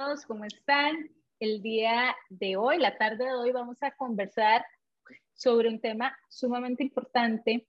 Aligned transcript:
todos, 0.00 0.24
¿cómo 0.24 0.46
están? 0.46 1.10
El 1.40 1.60
día 1.60 2.16
de 2.30 2.56
hoy, 2.56 2.78
la 2.78 2.96
tarde 2.96 3.22
de 3.22 3.34
hoy, 3.34 3.52
vamos 3.52 3.82
a 3.82 3.90
conversar 3.90 4.64
sobre 5.34 5.68
un 5.68 5.78
tema 5.78 6.16
sumamente 6.30 6.82
importante 6.82 7.68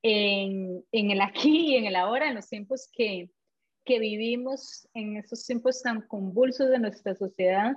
en, 0.00 0.82
en 0.90 1.10
el 1.10 1.20
aquí 1.20 1.72
y 1.72 1.76
en 1.76 1.84
el 1.84 1.96
ahora, 1.96 2.28
en 2.28 2.34
los 2.34 2.48
tiempos 2.48 2.88
que, 2.90 3.28
que 3.84 3.98
vivimos, 3.98 4.88
en 4.94 5.18
estos 5.18 5.44
tiempos 5.44 5.82
tan 5.82 6.00
convulsos 6.08 6.70
de 6.70 6.78
nuestra 6.78 7.14
sociedad. 7.14 7.74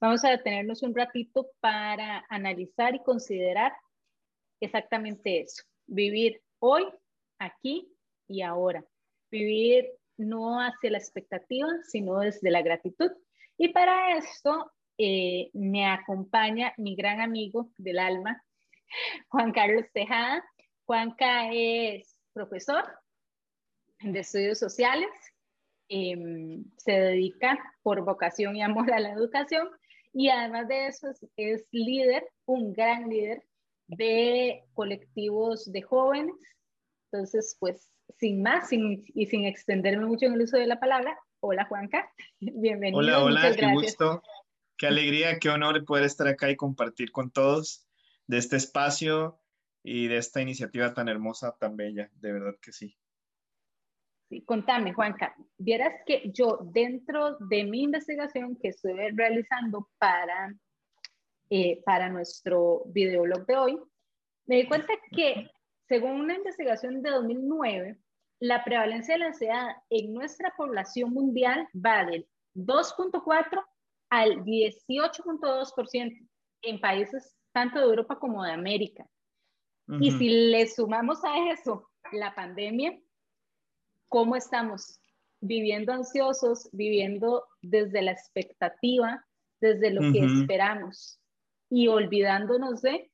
Vamos 0.00 0.24
a 0.24 0.30
detenernos 0.30 0.84
un 0.84 0.94
ratito 0.94 1.50
para 1.58 2.24
analizar 2.28 2.94
y 2.94 3.02
considerar 3.02 3.72
exactamente 4.60 5.40
eso, 5.40 5.64
vivir 5.88 6.40
hoy, 6.60 6.84
aquí 7.40 7.92
y 8.28 8.42
ahora, 8.42 8.84
vivir 9.28 9.90
no 10.16 10.60
hacia 10.60 10.90
la 10.90 10.98
expectativa, 10.98 11.68
sino 11.88 12.18
desde 12.18 12.50
la 12.50 12.62
gratitud. 12.62 13.10
Y 13.56 13.68
para 13.68 14.16
esto 14.16 14.72
eh, 14.98 15.50
me 15.52 15.86
acompaña 15.86 16.72
mi 16.76 16.96
gran 16.96 17.20
amigo 17.20 17.70
del 17.78 17.98
alma, 17.98 18.42
Juan 19.28 19.52
Carlos 19.52 19.86
Tejada. 19.92 20.44
Juanca 20.86 21.50
es 21.52 22.16
profesor 22.32 22.84
de 24.00 24.20
estudios 24.20 24.58
sociales, 24.58 25.08
em, 25.88 26.64
se 26.76 26.92
dedica 26.92 27.58
por 27.82 28.04
vocación 28.04 28.56
y 28.56 28.62
amor 28.62 28.92
a 28.92 29.00
la 29.00 29.12
educación 29.12 29.68
y 30.12 30.28
además 30.28 30.68
de 30.68 30.86
eso 30.88 31.08
es, 31.10 31.26
es 31.36 31.66
líder, 31.72 32.24
un 32.44 32.72
gran 32.72 33.08
líder 33.08 33.42
de 33.88 34.64
colectivos 34.74 35.70
de 35.70 35.82
jóvenes. 35.82 36.34
Entonces, 37.14 37.56
pues 37.60 37.88
sin 38.18 38.42
más 38.42 38.70
sin, 38.70 39.04
y 39.14 39.26
sin 39.26 39.44
extenderme 39.44 40.04
mucho 40.04 40.26
en 40.26 40.32
el 40.32 40.42
uso 40.42 40.56
de 40.56 40.66
la 40.66 40.80
palabra, 40.80 41.16
hola 41.38 41.64
Juanca, 41.66 42.10
bienvenido. 42.40 42.98
Hola, 42.98 43.22
hola, 43.22 43.54
qué 43.54 43.72
gusto, 43.72 44.20
qué 44.76 44.88
alegría, 44.88 45.38
qué 45.38 45.48
honor 45.48 45.84
poder 45.84 46.02
estar 46.02 46.26
acá 46.26 46.50
y 46.50 46.56
compartir 46.56 47.12
con 47.12 47.30
todos 47.30 47.86
de 48.26 48.38
este 48.38 48.56
espacio 48.56 49.38
y 49.84 50.08
de 50.08 50.16
esta 50.16 50.40
iniciativa 50.40 50.92
tan 50.92 51.08
hermosa, 51.08 51.56
tan 51.56 51.76
bella, 51.76 52.10
de 52.14 52.32
verdad 52.32 52.54
que 52.60 52.72
sí. 52.72 52.98
Sí, 54.28 54.42
contame, 54.42 54.92
Juanca, 54.92 55.36
vieras 55.56 55.94
que 56.04 56.32
yo 56.34 56.68
dentro 56.72 57.36
de 57.38 57.62
mi 57.62 57.84
investigación 57.84 58.56
que 58.56 58.70
estoy 58.70 58.94
realizando 59.14 59.88
para, 59.98 60.52
eh, 61.48 61.80
para 61.84 62.08
nuestro 62.08 62.82
videoblog 62.86 63.46
de 63.46 63.56
hoy, 63.56 63.80
me 64.46 64.56
di 64.56 64.66
cuenta 64.66 64.92
que 65.12 65.48
según 65.88 66.20
una 66.20 66.34
investigación 66.34 67.02
de 67.02 67.10
2009, 67.10 67.98
la 68.40 68.64
prevalencia 68.64 69.14
de 69.14 69.20
la 69.20 69.26
ansiedad 69.26 69.68
en 69.90 70.12
nuestra 70.12 70.52
población 70.56 71.10
mundial 71.10 71.68
va 71.74 72.04
del 72.04 72.26
2.4 72.54 73.64
al 74.10 74.44
18.2% 74.44 76.28
en 76.62 76.80
países 76.80 77.36
tanto 77.52 77.78
de 77.78 77.86
Europa 77.86 78.18
como 78.18 78.42
de 78.42 78.52
América. 78.52 79.06
Y 80.00 80.12
si 80.12 80.28
le 80.50 80.66
sumamos 80.66 81.22
a 81.24 81.50
eso 81.50 81.90
la 82.12 82.34
pandemia, 82.34 82.98
¿cómo 84.08 84.34
estamos? 84.34 84.98
Viviendo 85.40 85.92
ansiosos, 85.92 86.70
viviendo 86.72 87.44
desde 87.60 88.00
la 88.00 88.12
expectativa, 88.12 89.26
desde 89.60 89.90
lo 89.90 90.00
que 90.12 90.24
esperamos 90.24 91.20
y 91.68 91.88
olvidándonos 91.88 92.80
de 92.80 93.10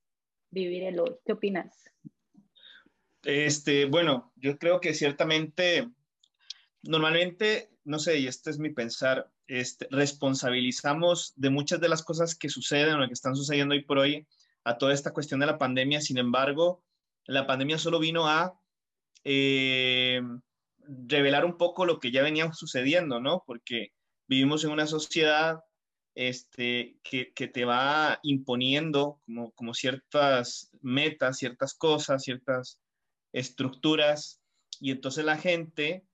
vivir 0.50 0.84
el 0.84 1.00
hoy. 1.00 1.16
¿Qué 1.24 1.32
opinas? 1.32 1.89
Este, 3.22 3.84
bueno, 3.84 4.32
yo 4.36 4.58
creo 4.58 4.80
que 4.80 4.94
ciertamente, 4.94 5.90
normalmente, 6.82 7.70
no 7.84 7.98
sé, 7.98 8.18
y 8.18 8.26
este 8.26 8.50
es 8.50 8.58
mi 8.58 8.70
pensar, 8.70 9.30
este, 9.46 9.88
responsabilizamos 9.90 11.34
de 11.36 11.50
muchas 11.50 11.80
de 11.80 11.88
las 11.88 12.02
cosas 12.02 12.34
que 12.34 12.48
suceden 12.48 13.00
o 13.00 13.06
que 13.06 13.12
están 13.12 13.36
sucediendo 13.36 13.74
hoy 13.74 13.82
por 13.82 13.98
hoy 13.98 14.26
a 14.64 14.78
toda 14.78 14.94
esta 14.94 15.12
cuestión 15.12 15.40
de 15.40 15.46
la 15.46 15.58
pandemia. 15.58 16.00
Sin 16.00 16.18
embargo, 16.18 16.82
la 17.26 17.46
pandemia 17.46 17.78
solo 17.78 17.98
vino 17.98 18.26
a 18.26 18.58
eh, 19.24 20.22
revelar 20.78 21.44
un 21.44 21.58
poco 21.58 21.84
lo 21.84 22.00
que 22.00 22.10
ya 22.10 22.22
venía 22.22 22.52
sucediendo, 22.52 23.20
¿no? 23.20 23.44
Porque 23.46 23.92
vivimos 24.28 24.64
en 24.64 24.70
una 24.70 24.86
sociedad 24.86 25.60
este, 26.14 26.98
que, 27.02 27.32
que 27.34 27.48
te 27.48 27.64
va 27.64 28.18
imponiendo 28.22 29.20
como, 29.24 29.52
como 29.52 29.74
ciertas 29.74 30.70
metas, 30.80 31.38
ciertas 31.38 31.74
cosas, 31.74 32.22
ciertas 32.22 32.78
estructuras 33.32 34.42
y 34.80 34.90
entonces 34.90 35.24
la 35.24 35.36
gente 35.36 36.04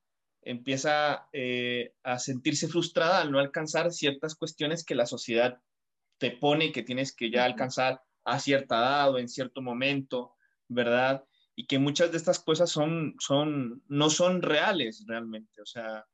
empieza 0.43 1.29
eh, 1.33 1.95
a 2.03 2.19
sentirse 2.19 2.69
frustrada 2.69 3.21
al 3.21 3.33
no 3.33 3.39
alcanzar 3.39 3.91
ciertas 3.93 4.37
cuestiones 4.37 4.85
que 4.85 4.95
la 4.95 5.07
sociedad 5.07 5.61
te 6.19 6.31
pone 6.31 6.73
que 6.73 6.83
tienes 6.83 7.15
que 7.15 7.31
ya 7.31 7.45
alcanzar 7.45 8.01
a 8.25 8.39
cierta 8.39 8.79
edad 8.79 9.13
o 9.13 9.19
en 9.19 9.29
cierto 9.29 9.63
momento, 9.63 10.35
¿verdad? 10.69 11.25
Y 11.55 11.67
que 11.67 11.79
muchas 11.79 12.11
de 12.11 12.19
estas 12.19 12.41
cosas 12.41 12.71
son, 12.71 13.15
son, 13.19 13.83
no 13.89 14.11
son 14.11 14.43
reales 14.43 15.05
realmente. 15.07 15.63
O 15.63 15.67
sea, 15.67 16.05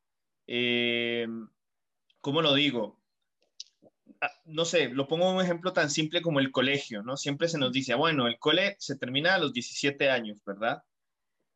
eh, 0.46 1.26
¿cómo 2.20 2.42
lo 2.42 2.54
digo? 2.54 3.00
Ah, 4.20 4.30
no 4.44 4.64
sé, 4.64 4.88
lo 4.91 5.08
pongo 5.08 5.32
un 5.32 5.42
ejemplo 5.42 5.72
tan 5.72 5.91
simple 5.91 6.22
como 6.22 6.38
el 6.38 6.52
colegio, 6.52 7.02
¿no? 7.02 7.16
Siempre 7.16 7.48
se 7.48 7.58
nos 7.58 7.72
dice, 7.72 7.94
bueno, 7.94 8.26
el 8.28 8.38
cole 8.38 8.76
se 8.78 8.96
termina 8.96 9.34
a 9.34 9.38
los 9.38 9.52
17 9.52 10.10
años, 10.10 10.38
¿verdad? 10.44 10.82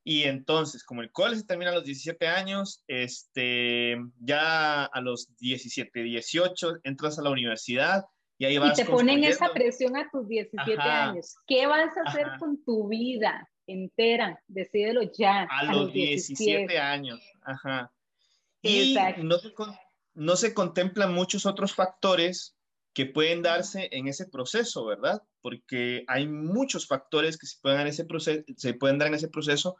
Y 0.09 0.23
entonces, 0.23 0.85
como 0.85 1.03
el 1.03 1.11
cole 1.11 1.35
se 1.35 1.43
termina 1.43 1.73
a 1.73 1.75
los 1.75 1.83
17 1.83 2.29
años, 2.29 2.85
este, 2.87 3.97
ya 4.21 4.85
a 4.85 5.01
los 5.01 5.37
17, 5.39 6.01
18 6.01 6.77
entras 6.85 7.19
a 7.19 7.23
la 7.23 7.31
universidad 7.31 8.05
y 8.39 8.45
ahí 8.45 8.57
vas. 8.57 8.79
Y 8.79 8.85
te 8.85 8.89
ponen 8.89 9.25
esa 9.25 9.53
presión 9.53 9.97
a 9.97 10.09
tus 10.09 10.29
17 10.29 10.81
años. 10.81 11.35
¿Qué 11.49 11.67
vas 11.67 11.91
a 11.97 12.09
hacer 12.09 12.29
con 12.39 12.63
tu 12.65 12.87
vida 12.87 13.51
entera? 13.67 14.41
Decídelo 14.47 15.11
ya. 15.19 15.43
A, 15.51 15.65
los 15.73 15.93
17. 15.93 16.79
años. 16.79 17.21
Ajá. 17.43 17.91
Y 18.63 18.97
no 19.25 19.39
se, 19.39 19.53
no 20.15 20.37
se 20.37 20.55
contemplan 20.55 21.13
muchos 21.13 21.47
otros 21.47 21.75
factores 21.75 22.57
que 22.95 23.07
pueden 23.07 23.43
darse 23.43 23.89
en 23.91 24.07
ese 24.07 24.27
proceso, 24.27 24.87
¿verdad? 24.87 25.21
Porque 25.43 26.05
hay 26.07 26.29
muchos 26.29 26.87
factores 26.87 27.37
que 27.37 27.49
se 27.49 27.59
pueden 27.61 27.79
dar, 27.79 27.89
ese 27.89 28.05
proceso, 28.05 28.45
se 28.57 28.73
pueden 28.73 28.99
dar 28.99 29.09
en 29.09 29.15
ese 29.15 29.27
proceso 29.27 29.77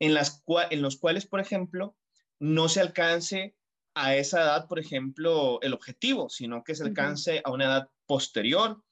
en, 0.00 0.14
las 0.14 0.42
en 0.70 0.82
los 0.82 0.96
cuales, 0.96 1.26
por 1.26 1.40
ejemplo, 1.40 1.96
no 2.40 2.68
se 2.68 2.80
alcance 2.80 3.54
a 3.94 4.16
esa 4.16 4.42
edad, 4.42 4.66
por 4.66 4.78
ejemplo, 4.78 5.60
el 5.62 5.74
objetivo, 5.74 6.28
sino 6.28 6.64
que 6.64 6.74
se 6.74 6.82
alcance 6.82 7.42
a 7.44 7.52
una 7.52 7.66
edad 7.66 7.88
posterior. 8.06 8.82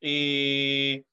Eh, 0.00 1.04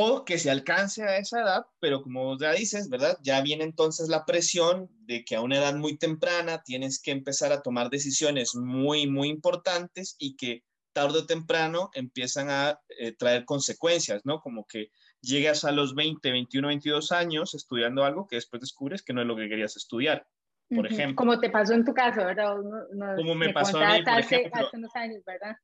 o 0.00 0.24
que 0.24 0.38
se 0.38 0.50
alcance 0.50 1.02
a 1.02 1.18
esa 1.18 1.40
edad, 1.40 1.66
pero 1.80 2.02
como 2.02 2.38
ya 2.38 2.52
dices, 2.52 2.88
¿verdad? 2.88 3.18
Ya 3.22 3.40
viene 3.40 3.64
entonces 3.64 4.08
la 4.08 4.24
presión 4.24 4.88
de 5.00 5.24
que 5.24 5.34
a 5.34 5.40
una 5.40 5.58
edad 5.58 5.74
muy 5.74 5.96
temprana 5.96 6.62
tienes 6.62 7.00
que 7.00 7.10
empezar 7.10 7.52
a 7.52 7.62
tomar 7.62 7.90
decisiones 7.90 8.54
muy, 8.54 9.08
muy 9.08 9.28
importantes 9.28 10.14
y 10.18 10.36
que 10.36 10.62
tarde 10.92 11.20
o 11.20 11.26
temprano 11.26 11.90
empiezan 11.94 12.50
a 12.50 12.80
eh, 12.98 13.12
traer 13.12 13.44
consecuencias, 13.44 14.22
¿no? 14.24 14.40
Como 14.40 14.66
que 14.66 14.92
llegas 15.20 15.64
a 15.64 15.72
los 15.72 15.94
20, 15.94 16.30
21, 16.30 16.68
22 16.68 17.12
años 17.12 17.54
estudiando 17.54 18.04
algo 18.04 18.26
que 18.26 18.36
después 18.36 18.60
descubres 18.60 19.02
que 19.02 19.12
no 19.12 19.20
es 19.20 19.26
lo 19.26 19.36
que 19.36 19.48
querías 19.48 19.76
estudiar, 19.76 20.26
por 20.68 20.86
ejemplo. 20.86 21.16
Como 21.16 21.40
te 21.40 21.50
pasó 21.50 21.74
en 21.74 21.84
tu 21.84 21.94
caso, 21.94 22.24
¿verdad? 22.24 22.56
Como 23.16 23.34
me, 23.34 23.52
pasó 23.52 23.78
a 23.78 23.94
mí, 23.94 24.02
por 24.02 24.12
hace, 24.14 24.36
ejemplo. 24.36 24.66
hace 24.66 24.76
unos 24.76 24.94
años, 24.96 25.24
¿verdad? 25.24 25.56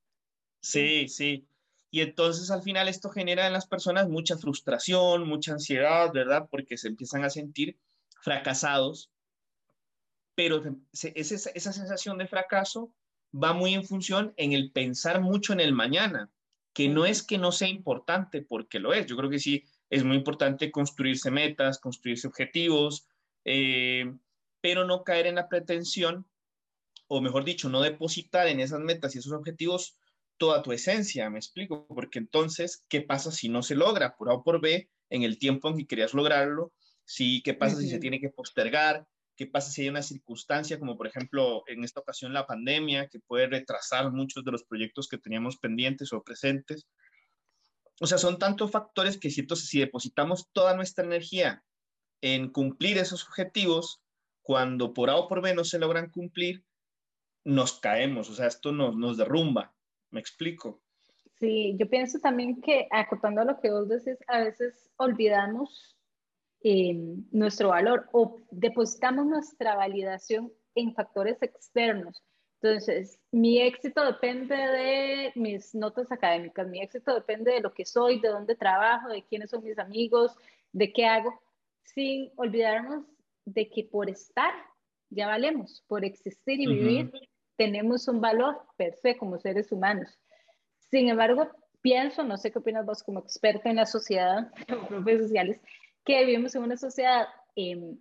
Sí, 0.61 1.09
sí. 1.09 1.47
Y 1.91 2.01
entonces 2.01 2.51
al 2.51 2.63
final 2.63 2.89
esto 2.89 3.09
genera 3.11 3.47
en 3.47 3.53
las 3.53 3.67
personas 3.67 4.09
mucha 4.09 4.37
frustración, 4.37 5.29
mucha 5.29 5.53
ansiedad, 5.53 6.13
¿verdad? 6.13 6.49
Porque 6.51 6.77
se 6.77 6.89
empiezan 6.89 7.23
a 7.23 7.31
sentir 7.31 7.79
fracasados, 8.23 9.13
pero 10.35 10.63
esa, 10.93 11.51
esa 11.51 11.73
sensación 11.73 12.19
de 12.19 12.27
fracaso 12.27 12.93
va 13.33 13.53
muy 13.53 13.75
en 13.75 13.85
función 13.85 14.33
en 14.37 14.53
el 14.53 14.73
pensar 14.73 15.21
mucho 15.21 15.53
en 15.53 15.61
el 15.61 15.73
mañana, 15.73 16.31
que 16.75 16.89
no 16.89 17.07
es 17.07 17.23
que 17.23 17.39
no 17.39 17.53
sea 17.53 17.69
importante, 17.69 18.43
porque 18.43 18.81
lo 18.81 18.93
es. 18.93 19.07
Yo 19.07 19.17
creo 19.17 19.31
que 19.31 19.39
sí 19.39 19.65
es 19.89 20.05
muy 20.05 20.17
importante 20.17 20.71
construirse 20.71 21.31
metas, 21.31 21.79
construirse 21.79 22.27
objetivos, 22.27 23.07
eh, 23.45 24.13
pero 24.61 24.85
no 24.85 25.05
caer 25.05 25.29
en 25.29 25.37
la 25.37 25.49
pretensión, 25.49 26.27
o 27.07 27.21
mejor 27.21 27.45
dicho, 27.45 27.69
no 27.69 27.81
depositar 27.81 28.49
en 28.49 28.61
esas 28.61 28.81
metas 28.81 29.15
y 29.15 29.21
esos 29.21 29.33
objetivos 29.33 29.97
toda 30.37 30.63
tu 30.63 30.73
esencia, 30.73 31.31
me 31.31 31.39
explico, 31.39 31.87
porque 31.87 32.19
entonces, 32.19 32.85
¿qué 32.89 33.01
pasa 33.01 33.31
si 33.31 33.49
no 33.49 33.63
se 33.63 33.77
logra 33.77 34.17
por 34.17 34.31
A 34.31 34.35
o 34.35 34.43
por 34.43 34.61
B 34.61 34.91
en 35.11 35.23
el 35.23 35.39
tiempo 35.39 35.69
en 35.69 35.77
que 35.77 35.87
querías 35.87 36.13
lograrlo? 36.13 36.73
Sí, 37.05 37.43
¿Qué 37.45 37.55
pasa 37.55 37.77
si 37.77 37.89
se 37.89 37.99
tiene 37.99 38.21
que 38.21 38.31
postergar? 38.31 39.07
¿Qué 39.37 39.47
pasa 39.47 39.71
si 39.71 39.83
hay 39.83 39.89
una 39.89 40.03
circunstancia 40.03 40.79
como 40.79 40.97
por 40.97 41.07
ejemplo 41.07 41.65
en 41.67 41.83
esta 41.83 42.01
ocasión 42.01 42.33
la 42.33 42.47
pandemia 42.47 43.09
que 43.09 43.21
puede 43.21 43.49
retrasar 43.49 44.13
muchos 44.13 44.45
de 44.45 44.53
los 44.53 44.65
proyectos 44.65 45.09
que 45.09 45.19
teníamos 45.19 45.59
pendientes 45.59 46.13
o 46.13 46.23
presentes? 46.23 46.87
O 48.01 48.07
sea, 48.07 48.19
son 48.19 48.39
tantos 48.39 48.71
factores 48.71 49.19
que 49.19 49.31
si, 49.31 49.47
si 49.47 49.81
depositamos 49.81 50.51
toda 50.53 50.77
nuestra 50.77 51.05
energía 51.05 51.65
en 52.21 52.51
cumplir 52.51 52.99
esos 52.99 53.27
objetivos, 53.27 54.03
cuando 54.43 54.93
por 54.93 55.11
A 55.11 55.17
o 55.17 55.29
por 55.29 55.43
B 55.43 55.55
no 55.55 55.65
se 55.65 55.79
logran 55.79 56.11
cumplir, 56.11 56.65
nos 57.45 57.81
caemos, 57.81 58.31
o 58.31 58.35
sea, 58.35 58.47
esto 58.47 58.73
nos, 58.73 58.97
nos 58.97 59.17
derrumba, 59.17 59.75
me 60.11 60.21
explico. 60.21 60.83
Sí, 61.39 61.77
yo 61.79 61.89
pienso 61.89 62.19
también 62.21 62.61
que 62.61 62.87
acotando 62.91 63.43
a 63.43 63.45
lo 63.45 63.61
que 63.61 63.71
vos 63.71 63.89
decís, 63.89 64.19
a 64.29 64.39
veces 64.39 64.91
olvidamos 64.97 65.94
eh, 66.67 66.95
nuestro 67.31 67.69
valor 67.69 68.09
o 68.13 68.41
depositamos 68.51 69.27
nuestra 69.27 69.77
validación 69.77 70.51
en 70.75 70.95
factores 70.95 71.41
externos. 71.43 72.25
Entonces, 72.63 73.19
mi 73.31 73.61
éxito 73.61 74.03
depende 74.03 74.57
de 74.57 75.33
mis 75.35 75.75
notas 75.75 76.11
académicas, 76.11 76.67
mi 76.67 76.81
éxito 76.81 77.15
depende 77.15 77.53
de 77.53 77.61
lo 77.61 77.75
que 77.75 77.85
soy, 77.85 78.19
de 78.19 78.31
dónde 78.31 78.57
trabajo, 78.57 79.11
de 79.11 79.23
quiénes 79.23 79.51
son 79.51 79.63
mis 79.63 79.79
amigos, 79.79 80.35
de 80.73 80.91
qué 80.91 81.05
hago, 81.05 81.39
sin 81.83 82.33
olvidarnos 82.37 83.05
de 83.45 83.69
que 83.69 83.85
por 83.85 84.09
estar 84.09 84.55
ya 85.11 85.27
valemos, 85.27 85.85
por 85.87 86.03
existir 86.03 86.59
y 86.59 86.67
vivir, 86.67 87.13
tenemos 87.57 88.09
un 88.09 88.23
valor 88.23 88.63
per 88.79 88.95
se 88.95 89.19
como 89.19 89.39
seres 89.39 89.71
humanos. 89.71 90.19
Sin 90.79 91.11
embargo, 91.11 91.51
pienso, 91.83 92.25
no 92.25 92.39
sé 92.39 92.51
qué 92.51 92.59
opinas 92.59 92.87
vos 92.87 93.03
como 93.03 93.21
experta 93.21 93.69
en 93.69 93.77
la 93.77 93.85
sociedad, 93.85 94.51
como 94.69 94.89
profes 94.89 95.21
sociales, 95.21 95.61
que 96.05 96.25
vivimos 96.25 96.55
en 96.55 96.63
una 96.63 96.77
sociedad 96.77 97.27
em, 97.57 97.99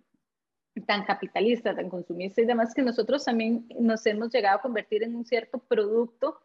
tan 0.86 1.04
capitalista, 1.04 1.74
tan 1.74 1.88
consumista 1.88 2.40
y 2.42 2.46
demás, 2.46 2.74
que 2.74 2.82
nosotros 2.82 3.24
también 3.24 3.66
nos 3.78 4.04
hemos 4.06 4.32
llegado 4.32 4.58
a 4.58 4.62
convertir 4.62 5.02
en 5.02 5.14
un 5.14 5.24
cierto 5.24 5.58
producto 5.58 6.40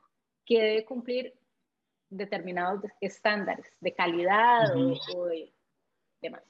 que 0.46 0.62
debe 0.62 0.86
cumplir 0.86 1.34
determinados 2.10 2.84
estándares 3.02 3.68
de 3.82 3.94
calidad 3.94 4.76
o, 4.76 5.26
de 5.26 5.54
demás. 6.22 6.44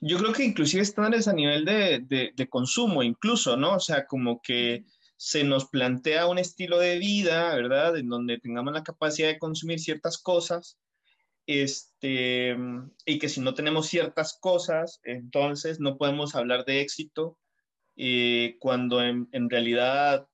Yo 0.00 0.18
creo 0.18 0.32
que 0.32 0.44
inclusive 0.44 0.82
estándares 0.82 1.26
a 1.26 1.32
nivel 1.32 1.64
de, 1.64 2.00
de, 2.00 2.32
de, 2.34 2.48
consumo, 2.48 3.02
incluso, 3.02 3.56
¿no? 3.56 3.74
O 3.74 3.80
sea, 3.80 4.06
como 4.06 4.40
que 4.40 4.84
se 5.16 5.42
nos 5.42 5.68
plantea 5.68 6.28
un 6.28 6.38
estilo 6.38 6.78
de 6.78 6.98
vida, 6.98 7.54
¿verdad? 7.56 7.96
En 7.96 8.08
donde 8.08 8.38
tengamos 8.38 8.72
la 8.72 8.84
capacidad 8.84 9.28
de 9.28 9.38
consumir 9.38 9.80
ciertas 9.80 10.16
cosas, 10.18 10.78
este, 11.48 12.54
y 13.06 13.18
que 13.18 13.30
si 13.30 13.40
no 13.40 13.54
tenemos 13.54 13.86
ciertas 13.86 14.38
cosas, 14.38 15.00
entonces 15.02 15.80
no 15.80 15.96
podemos 15.96 16.34
hablar 16.34 16.66
de 16.66 16.82
éxito, 16.82 17.38
eh, 17.96 18.56
cuando 18.60 19.02
en, 19.02 19.26
realidad 19.48 20.28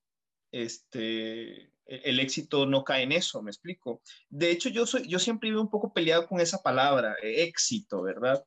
este, 0.50 1.52
e-, 1.62 1.70
el 1.86 2.18
éxito 2.18 2.66
no 2.66 2.82
cae 2.82 3.04
en 3.04 3.12
eso, 3.12 3.40
me 3.42 3.52
explico. 3.52 4.02
De 4.28 4.50
hecho, 4.50 4.70
yo, 4.70 4.86
soy, 4.86 5.06
yo 5.06 5.20
siempre 5.20 5.50
vivo 5.50 5.62
un 5.62 5.70
poco 5.70 5.92
peleado 5.92 6.26
con 6.26 6.40
esa 6.40 6.60
palabra, 6.62 7.14
éxito, 7.22 8.02
¿verdad? 8.02 8.44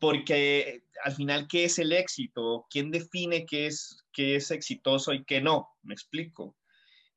porque 0.00 0.84
al 1.04 1.12
final, 1.12 1.48
¿qué 1.48 1.64
es 1.64 1.78
el 1.78 1.92
éxito? 1.92 2.66
¿Quién 2.70 2.90
define 2.90 3.44
qué 3.44 3.66
es, 3.66 4.06
qué 4.14 4.36
es 4.36 4.50
exitoso 4.50 5.12
y 5.12 5.24
qué 5.24 5.42
no? 5.42 5.68
Me 5.82 5.92
explico. 5.92 6.56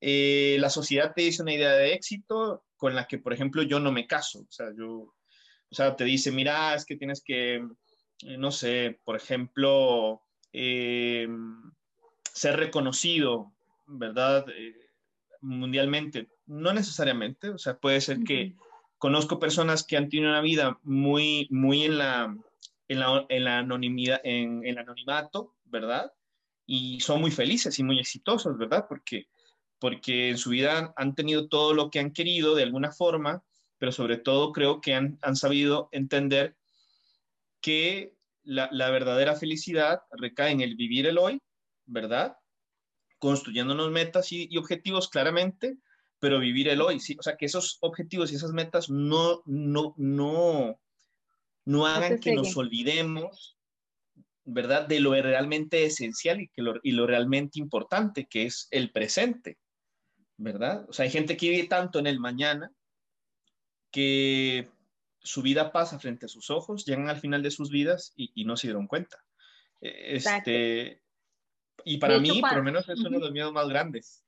Eh, 0.02 0.58
la 0.60 0.70
sociedad 0.70 1.14
te 1.16 1.22
dice 1.22 1.42
una 1.42 1.54
idea 1.54 1.72
de 1.72 1.94
éxito 1.94 2.65
con 2.78 2.96
la 2.96 3.08
que, 3.08 3.18
por 3.18 3.34
ejemplo, 3.34 3.64
yo 3.64 3.80
no 3.80 3.92
me 3.92 4.08
caso. 4.08 4.42
O 4.42 4.52
sea, 4.52 4.68
yo, 4.78 4.90
o 4.90 5.76
sea, 5.76 5.96
te 5.96 6.04
dice, 6.04 6.32
mira, 6.32 6.76
es 6.76 6.86
que 6.86 6.96
tienes 6.96 7.22
que, 7.24 7.56
eh, 7.56 8.38
no 8.38 8.52
sé, 8.52 9.00
por 9.04 9.16
ejemplo, 9.16 10.22
eh, 10.54 11.28
ser 12.34 12.58
reconocido, 12.58 13.54
¿verdad? 13.88 14.46
mundialmente. 15.42 16.30
No 16.48 16.74
necesariamente, 16.74 17.50
o 17.50 17.58
sea, 17.58 17.78
puede 17.78 18.02
ser 18.02 18.24
que 18.24 18.56
conozco 18.98 19.40
personas 19.40 19.84
que 19.84 19.98
han 19.98 20.10
tenido 20.10 20.30
una 20.30 20.42
vida 20.42 20.80
muy, 20.84 21.48
muy 21.52 21.84
en 21.84 21.98
la, 21.98 22.36
en 22.88 23.00
la, 23.00 23.26
en 23.30 23.44
la 23.44 23.60
anonimidad, 23.60 24.22
en, 24.24 24.66
el 24.66 24.78
anonimato, 24.78 25.56
¿verdad? 25.66 26.12
Y 26.66 27.00
son 27.02 27.22
muy 27.22 27.32
felices 27.32 27.78
y 27.80 27.84
muy 27.84 28.00
exitosos, 28.00 28.58
¿verdad? 28.58 28.86
Porque, 28.88 29.28
porque 29.80 30.30
en 30.30 30.38
su 30.38 30.52
vida 30.52 30.94
han 30.96 31.16
tenido 31.16 31.48
todo 31.48 31.74
lo 31.74 31.90
que 31.90 32.00
han 32.00 32.12
querido 32.12 32.56
de 32.56 32.64
alguna 32.64 32.92
forma, 32.92 33.44
pero 33.78 33.92
sobre 33.92 34.18
todo 34.18 34.52
creo 34.52 34.82
que 34.82 34.94
han, 34.94 35.20
han 35.22 35.36
sabido 35.36 35.90
entender 35.92 36.56
que 37.62 38.14
la, 38.44 38.70
la, 38.72 38.90
verdadera 38.90 39.36
felicidad 39.36 40.02
recae 40.12 40.52
en 40.52 40.62
el 40.62 40.76
vivir 40.76 41.08
el 41.08 41.18
hoy, 41.18 41.42
¿verdad? 41.86 42.38
Construyéndonos 43.18 43.92
metas 43.92 44.32
y, 44.32 44.48
y 44.50 44.58
objetivos 44.58 45.10
claramente, 45.10 45.78
pero 46.20 46.40
vivir 46.40 46.70
el 46.70 46.82
hoy, 46.82 47.00
¿sí? 47.00 47.16
O 47.20 47.24
sea, 47.24 47.36
que 47.36 47.46
esos 47.46 47.78
objetivos 47.82 48.32
y 48.32 48.36
esas 48.36 48.52
metas 48.52 48.90
no, 48.90 49.42
no, 49.46 49.94
no, 49.98 50.80
no 51.66 51.86
hagan 51.86 52.20
que 52.20 52.34
nos 52.34 52.56
olvidemos, 52.56 53.58
¿verdad? 54.46 54.88
De 54.88 55.00
lo 55.00 55.12
realmente 55.12 55.86
esencial 55.86 56.42
y, 56.42 56.48
que 56.50 56.62
lo, 56.62 56.80
y 56.84 56.92
lo 56.92 57.08
realmente 57.08 57.60
importante, 57.60 58.28
que 58.28 58.46
es 58.46 58.68
el 58.72 58.92
presente, 58.92 59.58
¿verdad? 60.38 60.86
O 60.90 60.94
sea, 60.94 61.06
hay 61.06 61.12
gente 61.12 61.38
que 61.38 61.50
vive 61.50 61.68
tanto 61.68 62.00
en 62.00 62.08
el 62.08 62.20
mañana 62.20 62.72
que 63.92 64.70
su 65.20 65.42
vida 65.42 65.72
pasa 65.72 66.00
frente 66.00 66.26
a 66.26 66.30
sus 66.30 66.50
ojos, 66.50 66.86
llegan 66.86 67.10
al 67.10 67.20
final 67.20 67.42
de 67.42 67.52
sus 67.52 67.72
vidas 67.72 68.14
y, 68.16 68.46
no 68.46 68.58
se 68.58 68.68
dieron 68.68 68.88
cuenta. 68.88 69.18
E, 69.82 70.16
este, 70.16 71.02
y 71.84 71.98
para 71.98 72.20
mí, 72.20 72.42
por 72.42 72.58
lo 72.58 72.64
menos, 72.64 72.88
es 72.90 73.00
uno 73.00 73.12
de 73.12 73.20
los 73.20 73.32
miedos 73.32 73.54
más 73.54 73.68
grandes. 73.68 74.24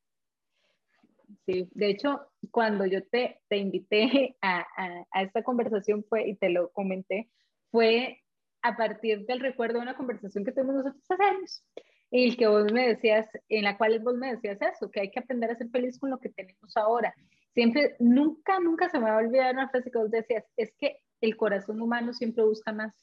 Sí, 1.45 1.67
de 1.71 1.89
hecho, 1.89 2.21
cuando 2.51 2.85
yo 2.85 3.05
te, 3.05 3.41
te 3.49 3.57
invité 3.57 4.37
a, 4.41 4.65
a, 5.11 5.21
esta 5.21 5.43
conversación 5.43 6.03
fue, 6.07 6.27
y 6.27 6.35
te 6.35 6.49
lo 6.49 6.71
comenté, 6.71 7.29
fue 7.71 8.23
a 8.61 8.75
partir 8.75 9.25
del 9.25 9.39
recuerdo 9.39 9.75
de 9.75 9.83
una 9.83 9.97
conversación 9.97 10.43
que 10.43 10.51
tuvimos 10.51 10.75
nosotros 10.75 11.03
hace 11.09 11.23
años, 11.23 11.63
y 12.09 12.29
el 12.29 12.37
que 12.37 12.47
vos 12.47 12.71
me 12.71 12.87
decías, 12.87 13.27
en 13.49 13.63
la 13.63 13.77
cual 13.77 13.99
vos 13.99 14.15
me 14.15 14.31
decías 14.31 14.61
eso, 14.61 14.89
que 14.89 15.01
hay 15.01 15.11
que 15.11 15.19
aprender 15.19 15.51
a 15.51 15.55
ser 15.55 15.69
feliz 15.69 15.99
con 15.99 16.09
lo 16.09 16.19
que 16.19 16.29
tenemos 16.29 16.75
ahora. 16.77 17.13
Siempre, 17.53 17.95
nunca, 17.99 18.59
nunca 18.59 18.89
se 18.89 18.99
me 18.99 19.05
va 19.05 19.15
a 19.15 19.25
olvidar 19.25 19.53
una 19.53 19.69
frase 19.69 19.91
que 19.91 19.97
vos 19.97 20.11
decías, 20.11 20.45
es 20.55 20.73
que 20.77 20.99
el 21.21 21.35
corazón 21.35 21.81
humano 21.81 22.13
siempre 22.13 22.43
busca 22.43 22.71
más. 22.71 22.93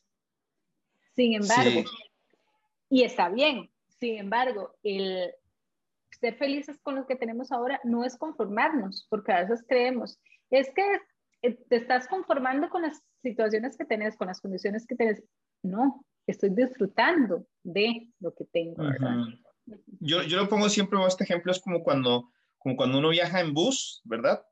Sin 1.15 1.35
embargo, 1.35 1.83
y 2.89 3.03
está 3.03 3.29
bien, 3.29 3.71
sin 4.01 4.19
embargo, 4.19 4.75
el, 4.83 5.33
ser 6.19 6.37
felices 6.37 6.79
con 6.81 6.95
lo 6.95 7.07
que 7.07 7.17
tenemos 7.17 7.53
ahora 7.53 7.81
no 7.85 8.05
es 8.05 8.17
conformarnos, 8.17 9.07
porque 9.11 9.33
a 9.33 9.41
veces 9.41 9.65
creemos, 9.69 10.19
es 10.51 10.71
que 10.75 10.83
eh, 11.43 11.59
te 11.69 11.77
estás 11.77 12.09
conformando 12.09 12.71
con 12.71 12.83
las 12.83 13.03
situaciones 13.23 13.77
que 13.77 13.85
tenés, 13.85 14.17
con 14.17 14.29
las 14.29 14.41
condiciones 14.41 14.87
que 14.87 14.97
tenés. 14.97 15.23
No, 15.63 16.05
estoy 16.27 16.51
disfrutando 16.51 17.47
de 17.63 18.09
lo 18.21 18.35
que 18.35 18.45
tengo. 18.47 18.83
yo, 20.01 20.23
yo 20.23 20.37
lo 20.37 20.49
pongo 20.49 20.69
siempre, 20.69 20.99
este 21.07 21.25
ejemplo 21.25 21.53
es 21.53 21.61
como 21.61 21.83
cuando, 21.83 22.31
como 22.59 22.77
cuando 22.77 22.99
uno 22.99 23.11
viaja 23.11 23.41
en 23.41 23.55
bus, 23.55 24.01
¿verdad? 24.05 24.45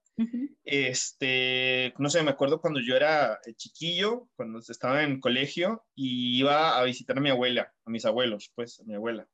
Este, 0.65 1.95
no 1.99 2.09
sé, 2.11 2.23
me 2.23 2.31
acuerdo 2.31 2.61
cuando 2.61 2.81
yo 2.81 2.95
era 2.95 3.41
chiquillo, 3.57 4.29
cuando 4.37 4.59
estaba 4.59 5.03
en 5.03 5.21
colegio 5.21 5.85
y 5.95 6.39
iba 6.39 6.79
a 6.79 6.85
visitar 6.85 7.19
a 7.19 7.21
mi 7.21 7.31
abuela, 7.31 7.73
a 7.85 7.91
mis 7.91 8.05
abuelos, 8.05 8.53
pues, 8.55 8.79
a 8.81 8.85
mi 8.85 8.95
abuela. 8.95 9.27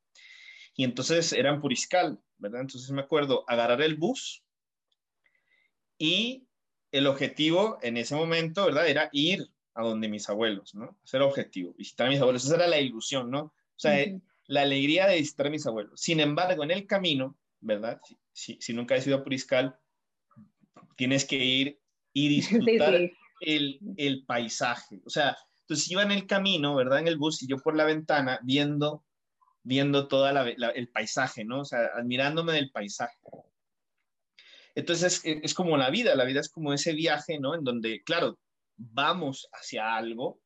Y 0.75 0.85
entonces 0.85 1.33
era 1.33 1.50
en 1.50 1.61
Puriscal, 1.61 2.21
¿verdad? 2.38 2.62
Entonces 2.62 2.90
me 2.92 3.02
acuerdo 3.02 3.45
agarrar 3.49 3.83
el 3.83 3.97
bus 3.97 4.45
y 5.99 6.47
el 6.92 7.07
objetivo 7.07 7.78
en 7.83 7.97
ese 7.97 8.14
momento, 8.14 8.64
¿verdad? 8.64 8.88
Era 8.88 9.09
ir 9.12 9.49
a 9.78 9.82
donde 9.85 10.08
mis 10.08 10.28
abuelos, 10.28 10.75
¿no? 10.75 10.99
Ese 11.04 11.16
era 11.16 11.25
el 11.25 11.30
objetivo, 11.30 11.73
visitar 11.75 12.08
a 12.08 12.11
mis 12.11 12.20
abuelos. 12.20 12.44
Esa 12.44 12.56
era 12.56 12.66
la 12.66 12.80
ilusión, 12.80 13.30
¿no? 13.30 13.40
O 13.40 13.54
sea, 13.76 14.04
la 14.49 14.62
alegría 14.62 15.06
de 15.06 15.18
visitar 15.18 15.47
a 15.47 15.50
mis 15.50 15.64
abuelos. 15.66 16.00
Sin 16.00 16.18
embargo, 16.18 16.64
en 16.64 16.73
el 16.73 16.85
camino, 16.85 17.38
¿verdad? 17.61 18.00
Si, 18.32 18.58
si, 18.61 18.73
nunca 18.73 18.97
has 18.97 19.06
ido 19.06 19.18
a 19.18 19.23
Puriscal, 19.23 19.78
tienes 20.97 21.25
que 21.25 21.37
ir 21.37 21.80
y 22.12 22.28
disfrutar 22.40 22.94
El, 23.40 23.78
el, 23.97 24.25
paisaje. 24.25 25.00
O 25.06 25.11
sea, 25.11 25.37
entonces 25.61 25.88
iba 25.92 26.02
en 26.02 26.11
el 26.11 26.26
camino, 26.26 26.75
¿verdad? 26.75 26.99
En 26.99 27.06
el 27.06 27.16
bus 27.16 27.40
y 27.44 27.47
yo 27.47 27.58
por 27.58 27.76
la 27.76 27.85
ventana 27.85 28.40
viendo 28.42 29.04
viendo 29.62 30.08
todo 30.08 30.28
el 30.28 30.88
paisaje, 30.88 31.44
¿no? 31.44 31.61
O 31.61 31.64
sea, 31.64 31.90
admirándome 31.94 32.54
del 32.54 32.70
paisaje. 32.70 33.18
Entonces 34.75 35.20
es, 35.25 35.54
como 35.54 35.76
la 35.76 35.90
vida, 35.90 36.14
la 36.14 36.25
vida 36.25 36.40
es 36.40 36.49
como 36.49 36.73
ese 36.73 36.94
viaje, 36.94 37.38
¿no? 37.38 37.54
En 37.54 37.64
donde, 37.64 38.02
claro, 38.02 38.38
vamos 38.78 39.49
hacia 39.52 39.94
algo, 39.94 40.40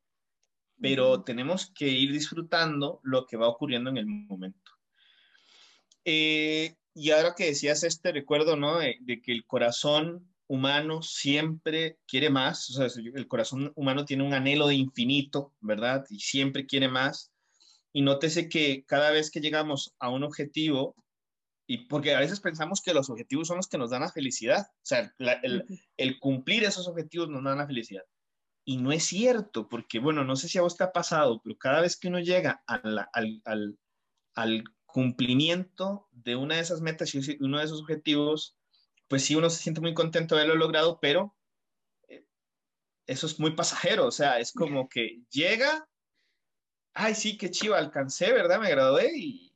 pero 0.80 1.22
tenemos 1.22 1.70
que 1.72 1.88
ir 1.88 2.12
disfrutando 2.12 3.00
lo 3.04 3.26
que 3.26 3.36
va 3.36 3.46
ocurriendo 3.46 3.90
en 3.90 3.98
el 3.98 4.06
momento. 4.06 4.72
Eh, 6.04 6.74
y 6.94 7.10
ahora 7.10 7.34
que 7.36 7.46
decías 7.46 7.84
este 7.84 8.10
recuerdo, 8.10 8.56
¿no? 8.56 8.78
De, 8.78 8.96
de, 9.00 9.22
que 9.22 9.30
el 9.30 9.46
corazón 9.46 10.28
humano 10.48 11.02
siempre 11.02 11.98
quiere 12.08 12.28
más, 12.28 12.68
o 12.70 12.72
sea, 12.72 13.02
el 13.14 13.28
corazón 13.28 13.72
humano 13.76 14.04
tiene 14.04 14.24
un 14.24 14.34
anhelo 14.34 14.66
de 14.66 14.74
infinito, 14.74 15.54
¿verdad? 15.60 16.04
Y 16.10 16.18
siempre 16.18 16.66
quiere 16.66 16.88
más 16.88 17.32
y 17.92 18.02
nótese 18.02 18.48
que 18.48 18.84
cada 18.86 19.10
vez 19.10 19.30
que 19.30 19.40
llegamos 19.40 19.94
a 19.98 20.08
un 20.08 20.24
objetivo, 20.24 20.96
y 21.66 21.86
porque 21.86 22.14
a 22.14 22.20
veces 22.20 22.40
pensamos 22.40 22.80
que 22.80 22.94
los 22.94 23.10
objetivos 23.10 23.48
son 23.48 23.58
los 23.58 23.68
que 23.68 23.78
nos 23.78 23.90
dan 23.90 24.02
la 24.02 24.10
felicidad, 24.10 24.66
o 24.70 24.84
sea, 24.84 25.14
el, 25.96 26.18
cumplir 26.18 26.64
esos 26.64 26.88
objetivos 26.88 27.28
nos 27.28 27.44
dan 27.44 27.58
la 27.58 27.66
felicidad. 27.66 28.02
Y 28.64 28.76
no 28.76 28.92
es 28.92 29.04
cierto, 29.04 29.69
porque 29.69 29.99
bueno, 29.99 30.25
no 30.25 30.37
sé 30.37 30.49
si 30.49 30.59
a 30.59 30.62
vos 30.62 30.76
te 30.76 30.85
ha 30.85 30.92
pasado, 30.92 31.40
pero 31.42 31.59
cada 31.59 31.81
vez 31.81 31.97
que 31.97 32.09
uno 32.09 32.21
llega 32.21 32.62
al, 32.66 33.09
al, 33.12 33.78
al, 34.35 34.64
cumplimiento 34.87 36.07
de 36.12 36.37
una 36.37 36.57
de 36.57 36.61
esas 36.61 36.83
metas 36.83 37.14
y 37.14 37.38
uno 37.40 37.59
de 37.59 37.64
esos 37.64 37.81
objetivos, 37.81 38.59
pues 39.09 39.25
sí, 39.25 39.35
uno 39.35 39.49
se 39.49 39.62
siente 39.62 39.81
muy 39.81 39.95
contento 39.95 40.35
de 40.35 40.42
haberlo 40.42 40.59
logrado, 40.66 40.99
pero 41.00 41.35
eh, 42.09 42.26
eso 43.07 43.26
es 43.26 43.40
muy 43.40 43.52
pasajero, 43.57 44.07
o 44.07 44.11
sea, 44.11 44.38
es 44.38 44.52
como 44.52 44.90
que 44.90 45.23
llega, 45.31 45.88
ay, 46.92 47.14
sí, 47.14 47.38
qué 47.38 47.50
chiva, 47.50 47.78
alcancé, 47.78 48.33
¿verdad? 48.33 48.61
Me 48.61 48.69
gradué 48.69 49.11
y, 49.16 49.52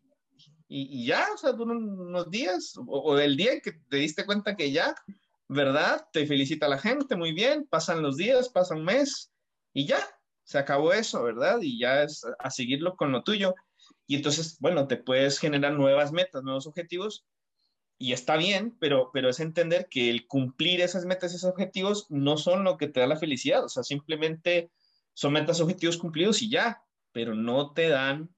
y, 0.68 1.06
ya, 1.06 1.28
o 1.32 1.36
sea, 1.36 1.52
unos 1.52 2.30
días, 2.30 2.74
o, 2.86 3.18
el 3.18 3.36
día 3.36 3.52
en 3.52 3.60
que 3.60 3.72
te 3.72 3.98
diste 3.98 4.26
cuenta 4.26 4.56
que 4.56 4.72
ya, 4.72 4.94
¿verdad? 5.48 6.06
Te 6.12 6.26
felicita 6.26 6.68
la 6.68 6.78
gente, 6.78 7.16
muy 7.16 7.32
bien, 7.32 7.66
pasan 7.68 8.02
los 8.02 8.16
días, 8.16 8.48
pasa 8.48 8.74
un 8.74 8.84
mes 8.84 9.32
y 9.72 9.86
ya, 9.86 9.98
se 10.44 10.58
acabó 10.58 10.92
eso, 10.92 11.22
¿verdad? 11.22 11.58
Y 11.60 11.78
ya 11.78 12.02
es 12.02 12.24
a 12.38 12.50
seguirlo 12.50 12.96
con 12.96 13.12
lo 13.12 13.22
tuyo. 13.22 13.54
Y 14.06 14.16
entonces, 14.16 14.58
bueno, 14.60 14.86
te 14.86 14.96
puedes 14.96 15.38
generar 15.38 15.72
nuevas 15.72 16.12
metas, 16.12 16.42
nuevos 16.42 16.66
objetivos, 16.66 17.26
y 17.98 18.12
está 18.12 18.36
bien, 18.36 18.76
pero, 18.78 19.10
pero 19.12 19.30
es 19.30 19.40
entender 19.40 19.88
que 19.90 20.10
el 20.10 20.26
cumplir 20.26 20.80
esas 20.80 21.06
metas, 21.06 21.34
esos 21.34 21.50
objetivos, 21.50 22.06
no 22.10 22.36
son 22.36 22.62
lo 22.62 22.76
que 22.76 22.88
te 22.88 23.00
da 23.00 23.06
la 23.06 23.16
felicidad, 23.16 23.64
o 23.64 23.68
sea, 23.68 23.82
simplemente 23.82 24.70
son 25.14 25.32
metas, 25.32 25.60
objetivos 25.60 25.96
cumplidos 25.96 26.42
y 26.42 26.50
ya, 26.50 26.82
pero 27.12 27.34
no 27.34 27.72
te 27.72 27.88
dan 27.88 28.28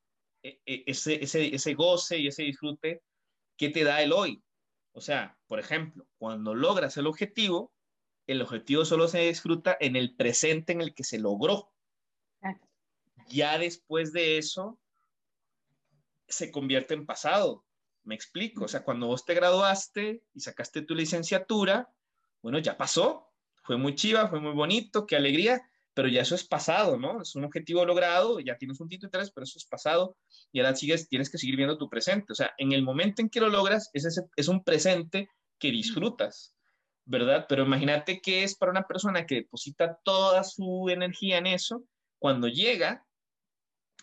e, 0.43 0.61
e, 0.65 0.85
ese, 0.87 1.23
ese, 1.23 1.55
ese 1.55 1.75
goce 1.75 2.19
y 2.19 2.29
ese 2.29 2.45
disfrute 2.45 3.03
que 3.57 3.71
te 3.71 3.83
da 3.83 4.01
el 4.01 4.13
hoy. 4.13 4.43
O 4.99 5.01
sea, 5.01 5.39
por 5.47 5.61
ejemplo, 5.61 6.09
cuando 6.19 6.57
logras 6.57 6.97
el 6.97 7.07
objetivo, 7.07 7.73
el 8.27 8.43
objetivo 8.43 8.85
solo 8.85 9.07
se 9.07 9.21
disfruta 9.21 9.77
en 9.79 9.95
el 9.95 10.17
presente 10.17 10.73
en 10.73 10.81
el 10.81 10.93
que 10.93 11.05
se 11.05 11.21
logró. 11.21 11.73
Ya 13.29 13.59
después 13.59 14.13
de 14.13 14.39
eso, 14.39 14.81
se 16.27 16.51
convierte 16.51 16.95
en 16.95 17.07
pasado. 17.07 17.65
Me 18.03 18.17
explico. 18.17 18.65
O 18.65 18.69
sea, 18.69 18.83
cuando 18.83 19.07
vos 19.07 19.25
te 19.25 19.35
graduaste 19.35 20.25
y 20.35 20.41
sacaste 20.41 20.83
tu 20.83 20.97
licenciatura, 20.97 21.95
bueno, 22.43 22.59
ya 22.59 22.77
pasó. 22.77 23.31
Fue 23.63 23.77
muy 23.77 23.95
chiva, 23.95 24.27
fue 24.27 24.41
muy 24.41 24.53
bonito, 24.53 25.07
qué 25.07 25.15
alegría, 25.15 25.68
pero 25.99 26.07
ya 26.07 26.23
eso 26.23 26.37
es 26.37 26.47
pasado, 26.47 26.97
¿no? 26.97 27.23
Es 27.23 27.35
un 27.35 27.43
objetivo 27.43 27.85
logrado, 27.85 28.39
ya 28.39 28.57
tienes 28.57 28.79
un 28.79 28.89
título 28.89 29.09
y 29.09 29.11
tres, 29.11 29.33
pero 29.33 29.43
eso 29.43 29.59
es 29.59 29.67
pasado 29.67 30.17
y 30.53 30.61
ahora 30.61 30.77
sigues, 30.77 31.09
tienes 31.09 31.29
que 31.29 31.39
seguir 31.39 31.57
viendo 31.57 31.77
tu 31.77 31.91
presente. 31.91 32.33
O 32.33 32.37
sea, 32.37 32.53
en 32.57 32.71
el 32.71 32.85
momento 32.85 33.21
en 33.21 33.29
que 33.29 33.41
lo 33.41 33.49
logras, 33.49 33.91
es, 33.93 34.05
ese, 34.05 34.23
es 34.37 34.47
un 34.47 34.63
presente 34.63 35.29
que 35.59 35.73
disfrutas, 35.73 36.55
¿verdad? 37.05 37.47
Pero 37.49 37.65
imagínate 37.65 38.21
que 38.21 38.45
es 38.45 38.57
para 38.57 38.71
una 38.71 38.87
persona 38.87 39.27
que 39.27 39.35
deposita 39.35 39.99
toda 40.05 40.45
su 40.45 40.89
energía 40.89 41.39
en 41.39 41.49
eso, 41.49 41.83
cuando 42.21 42.47
llega, 42.47 43.05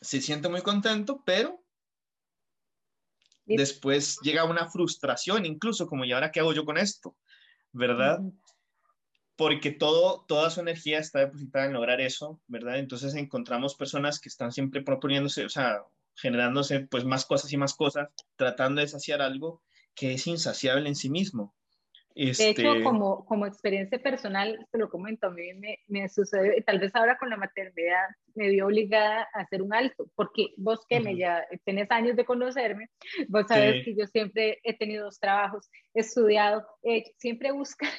se 0.01 0.19
siente 0.19 0.49
muy 0.49 0.63
contento, 0.63 1.23
pero 1.25 1.63
Después 3.45 4.17
llega 4.21 4.43
una 4.43 4.67
frustración, 4.67 5.45
incluso 5.45 5.87
como, 5.87 6.03
¿y 6.03 6.11
ahora 6.11 6.31
qué 6.31 6.39
hago 6.41 6.51
yo 6.51 6.65
con 6.65 6.77
esto? 6.77 7.15
¿Verdad? 7.71 8.19
Porque 9.35 9.71
todo, 9.71 10.23
toda 10.27 10.49
su 10.49 10.61
energía 10.61 10.99
está 10.99 11.19
depositada 11.19 11.65
en 11.65 11.73
lograr 11.73 11.99
eso, 11.99 12.39
¿verdad? 12.47 12.79
Entonces 12.79 13.15
encontramos 13.15 13.75
personas 13.75 14.19
que 14.19 14.29
están 14.29 14.51
siempre 14.51 14.81
proponiéndose, 14.81 15.45
o 15.45 15.49
sea, 15.49 15.83
generándose 16.15 16.81
pues 16.81 17.03
más 17.03 17.25
cosas 17.25 17.51
y 17.51 17.57
más 17.57 17.73
cosas, 17.75 18.09
tratando 18.37 18.81
de 18.81 18.87
saciar 18.87 19.21
algo 19.21 19.61
que 19.93 20.13
es 20.13 20.27
insaciable 20.27 20.87
en 20.87 20.95
sí 20.95 21.09
mismo. 21.09 21.53
De 22.15 22.31
hecho, 22.31 22.43
este 22.43 22.83
como, 22.83 23.25
como 23.25 23.45
experiencia 23.45 24.01
personal, 24.01 24.57
te 24.71 24.77
lo 24.77 24.89
comento, 24.89 25.27
a 25.27 25.31
mí 25.31 25.53
me, 25.55 25.79
me 25.87 26.07
sucedió, 26.07 26.57
y 26.57 26.63
tal 26.63 26.79
vez 26.79 26.95
ahora 26.95 27.17
con 27.17 27.29
la 27.29 27.35
maternidad 27.35 28.05
me 28.35 28.49
vio 28.49 28.67
obligada 28.67 29.27
a 29.33 29.41
hacer 29.41 29.61
un 29.61 29.73
alto, 29.73 30.09
porque 30.15 30.53
vos 30.55 30.79
que 30.87 31.01
me 31.01 31.17
ya 31.17 31.45
tenés 31.65 31.91
años 31.91 32.15
de 32.15 32.23
conocerme, 32.23 32.89
vos 33.27 33.45
sabes 33.49 33.83
que 33.83 33.95
yo 33.97 34.05
siempre 34.07 34.59
he 34.63 34.77
tenido 34.77 35.03
dos 35.03 35.19
trabajos, 35.19 35.69
he 35.93 35.99
estudiado, 35.99 36.65
siempre 37.17 37.51
busca 37.51 37.89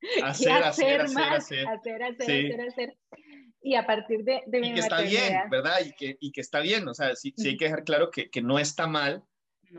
hacer, 0.24 0.52
hacer, 0.52 1.00
hacer, 1.00 1.14
más, 1.14 1.44
hacer, 1.44 1.68
hacer, 1.68 2.02
hacer, 2.02 2.60
hacer, 2.60 2.96
Y 3.62 3.74
a 3.74 3.86
partir 3.86 4.24
de, 4.24 4.42
de 4.46 4.58
y 4.58 4.74
que 4.74 4.80
está 4.80 5.00
bien, 5.00 5.50
¿verdad? 5.50 5.78
Y 5.84 5.92
que, 5.92 6.16
y 6.20 6.32
que 6.32 6.40
está 6.40 6.60
bien, 6.60 6.86
o 6.88 6.94
sea, 6.94 7.14
sí, 7.16 7.34
sí 7.36 7.48
hay 7.48 7.56
que 7.56 7.66
dejar 7.66 7.84
claro 7.84 8.10
que, 8.10 8.30
que 8.30 8.42
no 8.42 8.58
está 8.58 8.86
mal 8.86 9.24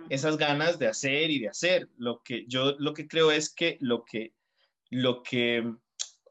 esas 0.10 0.38
ganas 0.38 0.80
de 0.80 0.88
hacer 0.88 1.30
y 1.32 1.40
de 1.40 1.50
hacer. 1.50 1.90
Lo 1.98 2.22
que 2.24 2.46
yo 2.48 2.76
lo 2.80 2.94
que 2.94 3.08
creo 3.08 3.32
es 3.32 3.54
que 3.54 3.78
lo 3.80 4.06
que, 4.06 4.34
lo 4.90 5.24
que, 5.24 5.74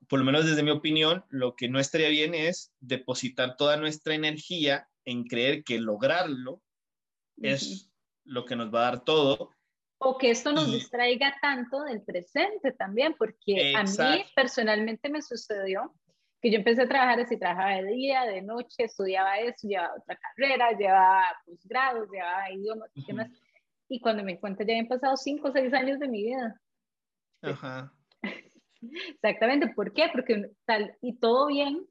por 0.09 0.19
lo 0.19 0.25
menos 0.25 0.47
desde 0.47 0.63
mi 0.63 0.71
opinión, 0.71 1.25
lo 1.29 1.57
que 1.57 1.69
no 1.69 1.81
estaría 1.81 2.09
bien 2.09 2.35
es 2.35 2.73
depositar 2.81 3.57
toda 3.57 3.77
nuestra 3.77 4.15
energía 4.15 4.89
en 5.05 5.25
creer 5.25 5.65
que 5.65 5.81
lograrlo 5.81 6.63
es 7.41 7.91
lo 8.25 8.45
que 8.45 8.57
nos 8.57 8.73
va 8.73 8.81
a 8.81 8.91
dar 8.91 9.05
todo. 9.05 9.53
O 10.01 10.17
que 10.17 10.31
esto 10.31 10.53
nos 10.53 10.71
distraiga 10.71 11.37
tanto 11.43 11.83
del 11.83 12.03
presente 12.03 12.73
también, 12.73 13.15
porque 13.19 13.75
a 13.75 13.83
mí 13.83 14.25
personalmente 14.35 15.09
me 15.09 15.21
sucedió 15.23 15.93
que 16.41 16.51
yo 16.51 16.59
empecé 16.59 16.83
a 16.83 16.89
trabajar 16.89 17.21
así, 17.21 17.37
trabajaba 17.37 17.83
de 17.83 17.93
día, 17.93 18.23
de 18.23 18.43
noche, 18.43 18.85
estudiaba 18.85 19.39
eso, 19.39 19.67
llevaba 19.67 19.97
otra 19.97 20.17
carrera, 20.17 20.71
llevaba 20.73 21.25
posgrados, 21.45 22.09
llevaba 22.11 22.53
idiomas 22.53 22.91
y 22.95 23.05
demás. 23.07 23.31
Y 23.89 24.01
cuando 24.01 24.23
me 24.23 24.39
cuenta 24.39 24.65
ya 24.65 24.75
habían 24.75 24.87
pasado 24.87 25.17
cinco 25.17 25.49
o 25.49 25.53
seis 25.53 25.73
años 25.73 25.99
de 25.99 26.09
mi 26.09 26.23
vida. 26.25 26.61
Ajá. 27.43 27.93
Exactamente, 28.81 29.69
¿por 29.75 29.93
qué? 29.93 30.09
Porque 30.13 30.51
tal, 30.65 30.97
y 31.01 31.19
todo 31.19 31.49
bien, 31.49 31.85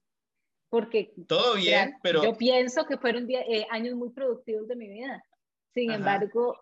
porque... 0.69 1.13
Todo 1.27 1.55
bien, 1.55 1.95
pero... 2.01 2.23
Yo 2.23 2.37
pienso 2.37 2.85
que 2.85 2.97
fueron 2.97 3.29
eh, 3.29 3.67
años 3.69 3.95
muy 3.95 4.11
productivos 4.11 4.67
de 4.67 4.75
mi 4.77 4.87
vida. 4.87 5.21
Sin 5.73 5.91
embargo, 5.91 6.57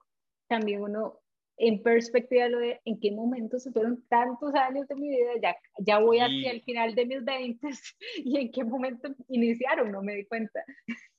también 0.48 0.82
uno, 0.82 1.20
en 1.58 1.82
perspectiva, 1.82 2.48
lo 2.50 2.60
de 2.60 2.82
en 2.86 3.00
qué 3.00 3.12
momento 3.12 3.60
se 3.60 3.72
fueron 3.72 4.04
tantos 4.10 4.54
años 4.56 4.88
de 4.88 4.96
mi 4.96 5.10
vida, 5.10 5.32
ya, 5.42 5.56
ya 5.80 6.00
voy 6.00 6.20
hacia 6.20 6.52
el 6.52 6.62
final 6.64 6.96
de 6.96 7.06
mis 7.06 7.24
20 7.24 7.68
y 8.18 8.38
en 8.38 8.52
qué 8.52 8.64
momento 8.64 9.10
iniciaron, 9.30 9.92
no 9.92 10.02
me 10.02 10.16
di 10.16 10.26
cuenta. 10.26 10.64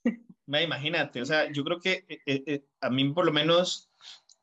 Imagínate, 0.46 1.20
o 1.20 1.24
sea, 1.24 1.50
yo 1.50 1.64
creo 1.64 1.80
que 1.80 2.04
eh, 2.08 2.44
eh, 2.46 2.64
a 2.80 2.90
mí 2.90 3.12
por 3.12 3.26
lo 3.26 3.32
menos 3.32 3.90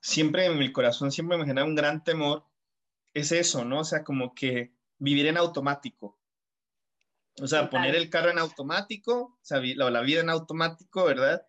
siempre 0.01 0.45
en 0.45 0.57
mi 0.57 0.71
corazón 0.71 1.11
siempre 1.11 1.37
me 1.37 1.45
genera 1.45 1.65
un 1.65 1.75
gran 1.75 2.03
temor, 2.03 2.45
es 3.13 3.31
eso, 3.31 3.63
¿no? 3.63 3.79
O 3.79 3.83
sea, 3.83 4.03
como 4.03 4.33
que 4.33 4.73
vivir 4.97 5.27
en 5.27 5.37
automático. 5.37 6.19
O 7.41 7.47
sea, 7.47 7.69
poner 7.69 7.95
el 7.95 8.09
carro 8.09 8.29
en 8.29 8.37
automático, 8.37 9.15
o 9.15 9.39
sea, 9.41 9.59
la, 9.59 9.89
la 9.89 10.01
vida 10.01 10.21
en 10.21 10.29
automático, 10.29 11.05
¿verdad? 11.05 11.47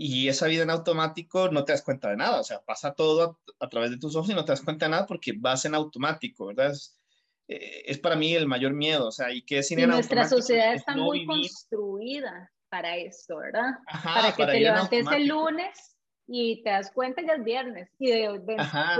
Y 0.00 0.28
esa 0.28 0.46
vida 0.46 0.62
en 0.62 0.70
automático 0.70 1.50
no 1.50 1.64
te 1.64 1.72
das 1.72 1.82
cuenta 1.82 2.08
de 2.10 2.16
nada, 2.16 2.38
o 2.38 2.44
sea, 2.44 2.60
pasa 2.60 2.94
todo 2.94 3.40
a, 3.58 3.68
través 3.68 3.90
de 3.90 3.98
tus 3.98 4.14
ojos 4.14 4.30
y 4.30 4.34
no 4.34 4.44
te 4.44 4.52
das 4.52 4.62
cuenta 4.62 4.86
de 4.86 4.90
nada 4.90 5.06
porque 5.06 5.32
vas 5.36 5.64
en 5.64 5.74
automático, 5.74 6.46
¿verdad? 6.46 6.70
Es, 6.70 7.00
eh, 7.48 7.98
para 8.00 8.14
mí 8.14 8.32
el 8.32 8.46
mayor 8.46 8.74
miedo, 8.74 9.08
o 9.08 9.10
sea, 9.10 9.32
y 9.32 9.42
que 9.42 9.58
es 9.58 9.72
y 9.72 9.74
nuestra 9.74 10.28
sociedad 10.28 10.72
está 10.72 10.94
muy 10.94 11.26
construida 11.26 12.48
para 12.68 12.96
esto, 12.96 13.38
¿verdad? 13.38 13.72
para 14.04 14.32
que 14.36 14.46
te 14.46 14.60
levantes 14.60 15.04
el 15.10 15.26
lunes 15.26 15.96
y 16.28 16.62
te 16.62 16.70
das 16.70 16.92
cuenta 16.92 17.20
ya 17.26 17.32
es 17.32 17.42
viernes 17.42 17.90
y 17.98 18.12
de, 18.12 18.40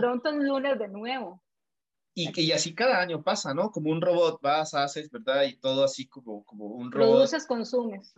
pronto 0.00 0.30
es 0.30 0.36
lunes 0.36 0.80
de 0.80 0.88
nuevo. 0.88 1.44
Y, 2.12 2.32
que, 2.32 2.40
y 2.40 2.50
así 2.50 2.74
cada 2.74 3.00
año 3.00 3.22
pasa, 3.22 3.54
¿no? 3.54 3.70
Como 3.70 3.92
un 3.92 4.00
robot, 4.00 4.40
vas, 4.42 4.74
haces, 4.74 5.08
¿verdad? 5.12 5.44
Y 5.44 5.60
todo 5.60 5.84
así 5.84 6.08
como, 6.08 6.44
como 6.44 6.66
un 6.66 6.90
robot. 6.90 7.08
Produces, 7.08 7.46
consumes. 7.46 8.12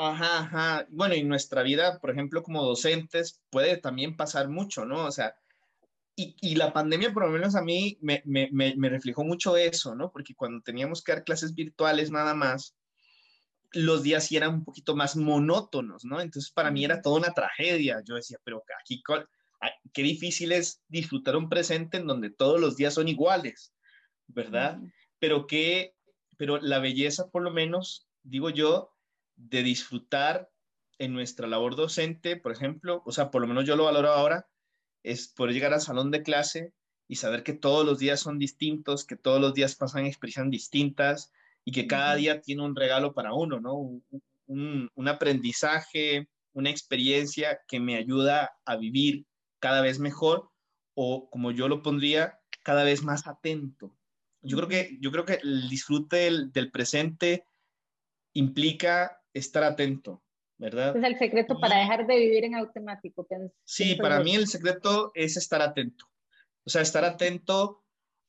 Ajá, 0.00 0.38
ajá. 0.38 0.86
Bueno, 0.90 1.16
y 1.16 1.24
nuestra 1.24 1.64
vida, 1.64 1.98
por 1.98 2.10
ejemplo, 2.10 2.44
como 2.44 2.62
docentes, 2.62 3.42
puede 3.50 3.78
también 3.78 4.16
pasar 4.16 4.48
mucho, 4.48 4.84
¿no? 4.84 5.04
O 5.06 5.10
sea, 5.10 5.34
y, 6.14 6.36
y 6.40 6.54
la 6.54 6.72
pandemia, 6.72 7.12
por 7.12 7.24
lo 7.24 7.30
menos 7.30 7.56
a 7.56 7.62
mí, 7.62 7.98
me, 8.00 8.22
me, 8.24 8.48
me, 8.52 8.88
reflejó 8.88 9.24
mucho 9.24 9.56
eso, 9.56 9.96
¿no? 9.96 10.12
Porque 10.12 10.36
cuando 10.36 10.62
teníamos 10.62 11.02
que 11.02 11.12
dar 11.12 11.24
clases 11.24 11.52
virtuales 11.52 12.12
nada 12.12 12.34
más, 12.34 12.76
los 13.72 14.04
días 14.04 14.26
sí 14.26 14.36
eran 14.36 14.54
un 14.54 14.64
poquito 14.64 14.94
más 14.94 15.16
monótonos, 15.16 16.04
¿no? 16.04 16.20
Entonces 16.20 16.52
para 16.52 16.70
mí 16.70 16.84
era 16.84 17.02
toda 17.02 17.18
una 17.18 17.34
tragedia. 17.34 18.00
Yo 18.06 18.14
decía, 18.14 18.38
pero 18.44 18.62
aquí, 18.80 19.02
qué 19.92 20.02
difícil 20.02 20.52
es 20.52 20.80
disfrutar 20.86 21.36
un 21.36 21.48
presente 21.48 21.96
en 21.96 22.06
donde 22.06 22.30
todos 22.30 22.60
los 22.60 22.76
días 22.76 22.94
son 22.94 23.08
iguales, 23.08 23.74
¿verdad? 24.28 24.78
Pero 25.18 25.48
que, 25.48 25.96
pero 26.36 26.58
la 26.58 26.78
belleza, 26.78 27.30
por 27.30 27.42
lo 27.42 27.50
menos, 27.50 28.08
digo 28.22 28.50
yo, 28.50 28.92
de 29.38 29.62
disfrutar 29.62 30.50
en 30.98 31.14
nuestra 31.14 31.46
labor 31.46 31.76
docente, 31.76 32.36
por 32.36 32.52
ejemplo, 32.52 33.02
o 33.06 33.12
sea, 33.12 33.30
por 33.30 33.40
lo 33.40 33.48
menos 33.48 33.64
yo 33.64 33.76
lo 33.76 33.84
valoro 33.84 34.10
ahora, 34.10 34.46
es 35.02 35.28
poder 35.28 35.54
llegar 35.54 35.72
al 35.72 35.80
salón 35.80 36.10
de 36.10 36.22
clase 36.22 36.74
y 37.06 37.16
saber 37.16 37.42
que 37.42 37.54
todos 37.54 37.86
los 37.86 37.98
días 37.98 38.20
son 38.20 38.38
distintos, 38.38 39.06
que 39.06 39.16
todos 39.16 39.40
los 39.40 39.54
días 39.54 39.76
pasan 39.76 40.04
experiencias 40.04 40.50
distintas, 40.50 41.32
y 41.68 41.70
que 41.70 41.86
cada 41.86 42.14
día 42.14 42.40
tiene 42.40 42.62
un 42.62 42.74
regalo 42.74 43.12
para 43.12 43.34
uno, 43.34 43.60
¿no? 43.60 43.74
Un, 43.74 44.90
un, 44.94 45.08
aprendizaje, 45.08 46.26
una 46.54 46.70
experiencia 46.70 47.60
que 47.68 47.78
me 47.78 47.96
ayuda 47.96 48.56
a 48.64 48.76
vivir 48.76 49.26
cada 49.58 49.82
vez 49.82 49.98
mejor 49.98 50.50
o, 50.94 51.28
como 51.28 51.50
yo 51.50 51.68
lo 51.68 51.82
pondría, 51.82 52.40
cada 52.62 52.84
vez 52.84 53.02
más 53.02 53.26
atento. 53.26 53.94
Yo 54.40 54.56
creo 54.56 54.68
que, 54.68 54.96
yo 55.02 55.12
creo 55.12 55.26
que 55.26 55.40
el 55.42 55.68
disfrute 55.68 56.16
del, 56.16 56.52
del 56.52 56.70
presente 56.70 57.44
implica 58.32 59.20
estar 59.38 59.64
atento, 59.64 60.22
¿verdad? 60.56 60.96
Es 60.96 61.04
el 61.04 61.18
secreto 61.18 61.58
para 61.60 61.78
dejar 61.78 62.06
de 62.06 62.16
vivir 62.16 62.44
en 62.44 62.54
automático. 62.54 63.26
Sí, 63.64 63.94
para 63.96 64.20
mí 64.20 64.34
el 64.34 64.46
secreto 64.46 65.10
es 65.14 65.36
estar 65.36 65.62
atento. 65.62 66.06
O 66.64 66.70
sea, 66.70 66.82
estar 66.82 67.04
atento 67.04 67.82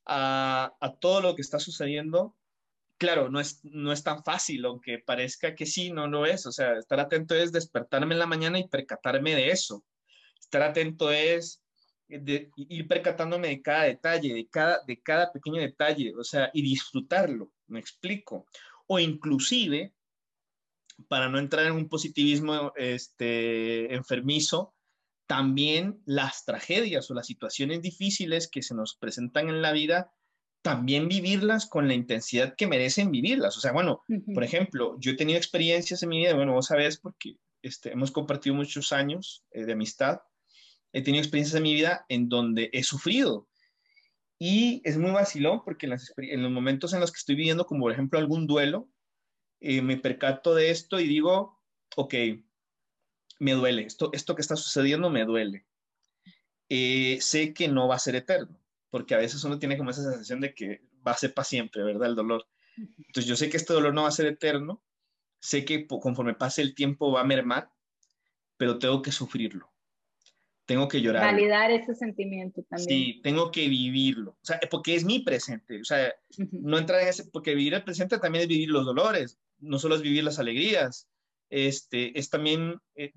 a, 0.06 0.74
a, 0.80 0.96
todo 0.96 1.22
lo 1.22 1.36
que 1.36 1.42
está 1.42 1.60
sucediendo. 1.60 2.36
Claro, 2.98 3.30
no 3.30 3.40
es, 3.40 3.60
no 3.64 3.92
es 3.92 4.04
tan 4.04 4.24
fácil, 4.24 4.66
aunque 4.66 5.00
parezca 5.00 5.56
que 5.56 5.66
sí, 5.66 5.92
no 5.92 6.08
lo 6.08 6.26
es. 6.26 6.46
O 6.46 6.52
sea, 6.52 6.78
estar 6.78 7.00
atento 7.00 7.36
es 7.36 7.52
despertarme 7.52 8.14
en 8.14 8.20
la 8.20 8.26
mañana 8.26 8.60
y 8.60 8.68
percatarme 8.68 9.36
de 9.36 9.52
eso. 9.52 9.84
Estar 10.40 10.62
atento 10.62 11.12
es 11.12 11.62
de 12.10 12.50
ir 12.56 12.88
percatándome 12.88 13.50
de 13.50 13.62
cada 13.62 13.84
detalle, 13.84 14.34
de 14.34 14.48
cada, 14.48 14.84
de 14.86 15.00
cada 15.00 15.32
pequeño 15.32 15.62
detalle, 15.62 16.14
o 16.16 16.24
sea, 16.24 16.50
y 16.54 16.64
disfrutarlo, 16.64 17.52
me 17.68 17.80
explico. 17.80 18.48
O 18.88 19.00
inclusive, 19.00 19.94
para 21.08 21.30
no 21.30 21.40
entrar 21.40 21.66
en 21.66 21.74
un 21.74 21.90
positivismo 21.90 22.74
este, 22.76 23.94
enfermizo, 23.94 24.74
también 25.28 26.02
las 26.06 26.46
tragedias 26.46 27.10
o 27.10 27.14
las 27.14 27.28
situaciones 27.28 27.82
difíciles 27.82 28.50
que 28.50 28.64
se 28.64 28.74
nos 28.74 28.96
presentan 28.96 29.50
en 29.50 29.62
la 29.62 29.72
vida, 29.72 30.12
también 30.62 31.08
vivirlas 31.08 31.68
con 31.68 31.88
la 31.88 31.94
intensidad 31.94 32.56
que 32.56 32.68
merecen 32.68 33.12
vivirlas. 33.12 33.56
O 33.58 33.62
sea, 33.62 33.72
bueno, 33.72 34.04
por 34.34 34.44
ejemplo, 34.44 34.98
yo 35.00 35.12
he 35.12 35.16
tenido 35.16 35.38
experiencias 35.38 36.04
en 36.04 36.10
mi 36.10 36.18
vida, 36.18 36.36
bueno, 36.36 36.54
vos 36.54 36.68
sabés 36.68 36.98
porque 36.98 37.38
este, 37.62 37.92
hemos 37.92 38.12
compartido 38.12 38.56
muchos 38.56 38.92
años 38.92 39.46
eh, 39.52 39.66
de 39.66 39.74
amistad, 39.74 40.20
he 40.92 41.04
tenido 41.04 41.22
experiencias 41.22 41.56
en 41.56 41.64
mi 41.64 41.74
vida 41.74 42.06
en 42.10 42.28
donde 42.30 42.70
he 42.74 42.84
sufrido. 42.84 43.48
Y 44.40 44.82
es 44.86 44.98
muy 44.98 45.12
vacilón 45.12 45.62
porque 45.64 45.86
en, 46.18 46.42
los 46.44 46.52
momentos 46.52 46.94
en 46.94 47.02
los 47.02 47.12
que 47.12 47.18
estoy 47.18 47.36
viviendo, 47.36 47.66
como 47.66 47.82
por 47.82 47.92
ejemplo 47.92 48.18
algún 48.18 48.48
duelo, 48.48 48.90
eh, 49.60 49.82
me 49.82 49.98
percato 49.98 50.56
de 50.56 50.70
esto 50.70 51.00
y 51.00 51.08
digo, 51.08 51.60
ok, 51.96 52.14
me 53.40 53.54
duele, 53.54 53.84
esto, 53.84 54.10
esto 54.14 54.36
que 54.36 54.42
está 54.42 54.56
sucediendo 54.56 55.10
me 55.10 55.26
duele. 55.26 55.66
Eh, 56.70 57.18
sé 57.22 57.54
que 57.54 57.68
no 57.68 57.88
va 57.88 57.96
a 57.96 58.00
ser 58.00 58.16
eterno, 58.16 58.60
porque 58.90 59.16
a 59.16 59.20
veces 59.20 59.44
uno 59.44 59.60
tiene 59.60 59.78
como 59.78 59.90
esa 59.90 60.04
sensación 60.04 60.42
de 60.42 60.54
que 60.54 60.82
va 61.06 61.12
a 61.14 61.18
ser 61.18 61.34
para 61.34 61.46
siempre, 61.46 61.84
¿verdad? 61.84 62.10
El 62.10 62.16
dolor. 62.16 62.48
Entonces 62.78 63.26
yo 63.26 63.36
sé 63.36 63.50
que 63.50 63.58
este 63.58 63.74
dolor 63.74 63.94
no 63.94 64.04
va 64.04 64.10
a 64.10 64.12
ser 64.12 64.28
eterno, 64.28 64.84
sé 65.40 65.66
que 65.66 65.88
conforme 65.88 66.34
pase 66.34 66.62
el 66.62 66.76
tiempo 66.76 67.12
va 67.12 67.22
a 67.22 67.26
mermar, 67.26 67.72
pero 68.58 68.78
tengo 68.78 69.02
que 69.02 69.12
sufrirlo 69.12 69.72
tengo 70.70 70.88
que 70.88 71.02
llorar. 71.02 71.34
Validar 71.34 71.72
ese 71.72 71.96
sentimiento 71.96 72.62
también. 72.70 72.88
Sí, 72.88 73.20
tengo 73.24 73.50
que 73.50 73.68
vivirlo, 73.68 74.38
o 74.40 74.46
sea, 74.46 74.60
porque 74.70 74.94
es 74.94 75.04
mi 75.04 75.18
presente, 75.18 75.82
o 75.82 75.84
sea, 75.84 76.14
no 76.52 76.78
entrar 76.78 77.02
en 77.02 77.08
ese, 77.08 77.26
porque 77.26 77.56
vivir 77.56 77.74
el 77.74 77.84
presente 77.84 78.20
también 78.20 78.44
es 78.44 78.48
vivir 78.48 78.70
los 78.70 78.86
dolores, 78.86 79.40
no 79.60 79.80
solo 79.80 79.96
es 79.96 80.02
vivir 80.02 80.24
las 80.24 80.40
alegrías, 80.40 81.08
este, 81.50 82.18
es 82.18 82.30
también 82.30 82.80
eh, 82.96 83.14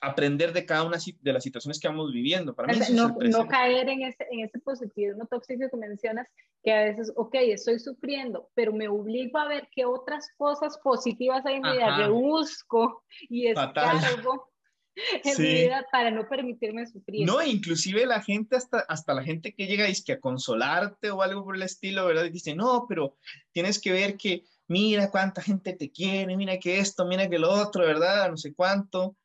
aprender 0.00 0.52
de 0.52 0.66
cada 0.66 0.84
una 0.84 0.98
de 1.20 1.32
las 1.32 1.42
situaciones 1.42 1.80
que 1.80 1.88
vamos 1.88 2.12
viviendo. 2.12 2.54
Para 2.54 2.72
mí 2.72 2.78
no, 2.92 3.16
no, 3.20 3.48
caer 3.48 3.88
en 3.88 4.02
ese, 4.02 4.26
en 4.30 4.40
ese 4.40 4.58
positivismo 4.58 5.26
tóxico 5.26 5.68
que 5.70 5.76
mencionas, 5.76 6.28
que 6.62 6.72
a 6.72 6.84
veces, 6.84 7.12
ok, 7.16 7.34
estoy 7.34 7.78
sufriendo, 7.78 8.50
pero 8.54 8.72
me 8.72 8.88
obligo 8.88 9.38
a 9.38 9.48
ver 9.48 9.68
qué 9.74 9.84
otras 9.84 10.28
cosas 10.36 10.78
positivas 10.82 11.44
hay 11.46 11.56
en 11.56 11.62
mi 11.62 11.72
vida, 11.72 11.96
rebusco 11.96 13.04
y 13.28 13.48
escargo 13.48 14.50
en 14.96 15.42
mi 15.42 15.48
vida 15.48 15.86
para 15.90 16.10
no 16.10 16.28
permitirme 16.28 16.86
sufrir. 16.86 17.26
No, 17.26 17.42
inclusive 17.42 18.06
la 18.06 18.22
gente, 18.22 18.56
hasta, 18.56 18.80
hasta 18.80 19.14
la 19.14 19.22
gente 19.22 19.54
que 19.54 19.66
llega 19.66 19.86
que 20.04 20.12
a 20.12 20.20
consolarte 20.20 21.10
o 21.10 21.22
algo 21.22 21.44
por 21.44 21.56
el 21.56 21.62
estilo, 21.62 22.06
¿verdad? 22.06 22.24
Y 22.24 22.30
dice, 22.30 22.54
no, 22.54 22.86
pero 22.88 23.16
tienes 23.52 23.80
que 23.80 23.92
ver 23.92 24.16
que 24.16 24.44
mira 24.68 25.10
cuánta 25.10 25.42
gente 25.42 25.74
te 25.74 25.90
quiere, 25.90 26.36
mira 26.36 26.58
que 26.58 26.78
esto, 26.78 27.06
mira 27.06 27.28
que 27.28 27.38
lo 27.38 27.50
otro, 27.50 27.82
¿verdad? 27.82 28.30
No 28.30 28.36
sé 28.36 28.54
cuánto. 28.54 29.16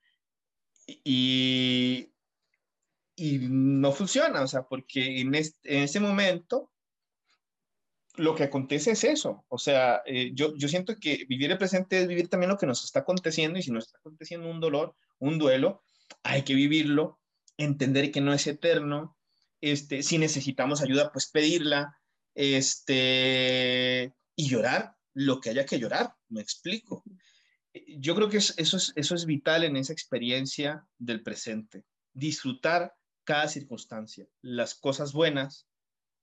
Y, 0.85 2.11
y 3.15 3.39
no 3.39 3.91
funciona, 3.91 4.41
o 4.41 4.47
sea, 4.47 4.63
porque 4.63 5.21
en, 5.21 5.35
este, 5.35 5.77
en 5.77 5.83
ese 5.83 5.99
momento 5.99 6.71
lo 8.15 8.35
que 8.35 8.43
acontece 8.43 8.91
es 8.91 9.03
eso. 9.03 9.45
O 9.47 9.57
sea, 9.57 10.01
eh, 10.05 10.31
yo, 10.33 10.55
yo 10.55 10.67
siento 10.67 10.95
que 10.97 11.25
vivir 11.27 11.51
el 11.51 11.57
presente 11.57 12.01
es 12.01 12.07
vivir 12.07 12.29
también 12.29 12.49
lo 12.49 12.57
que 12.57 12.65
nos 12.65 12.83
está 12.83 12.99
aconteciendo 12.99 13.57
y 13.57 13.63
si 13.63 13.71
nos 13.71 13.85
está 13.85 13.99
aconteciendo 13.99 14.49
un 14.49 14.59
dolor, 14.59 14.95
un 15.19 15.37
duelo, 15.37 15.83
hay 16.23 16.43
que 16.43 16.55
vivirlo, 16.55 17.19
entender 17.57 18.11
que 18.11 18.21
no 18.21 18.33
es 18.33 18.47
eterno. 18.47 19.17
Este, 19.61 20.03
si 20.03 20.17
necesitamos 20.17 20.81
ayuda, 20.81 21.11
pues 21.11 21.29
pedirla 21.29 21.97
este, 22.33 24.13
y 24.35 24.49
llorar 24.49 24.95
lo 25.13 25.39
que 25.39 25.49
haya 25.49 25.65
que 25.65 25.79
llorar, 25.79 26.15
me 26.29 26.41
explico. 26.41 27.03
Yo 27.73 28.15
creo 28.15 28.29
que 28.29 28.37
eso, 28.37 28.53
es, 28.57 28.93
eso 28.95 29.15
es 29.15 29.25
vital 29.25 29.63
en 29.63 29.77
esa 29.77 29.93
experiencia 29.93 30.85
del 30.97 31.23
presente, 31.23 31.85
disfrutar 32.13 32.95
cada 33.23 33.47
circunstancia, 33.47 34.27
las 34.41 34.75
cosas 34.75 35.13
buenas, 35.13 35.67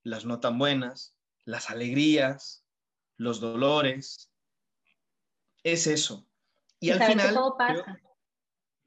las 0.03 0.25
no 0.25 0.41
tan 0.41 0.59
buenas, 0.59 1.15
las 1.45 1.71
alegrías, 1.71 2.65
los 3.17 3.41
dolores. 3.41 4.31
Es 5.63 5.87
eso. 5.87 6.27
Y, 6.81 6.91
al 6.91 7.03
final... 7.03 7.37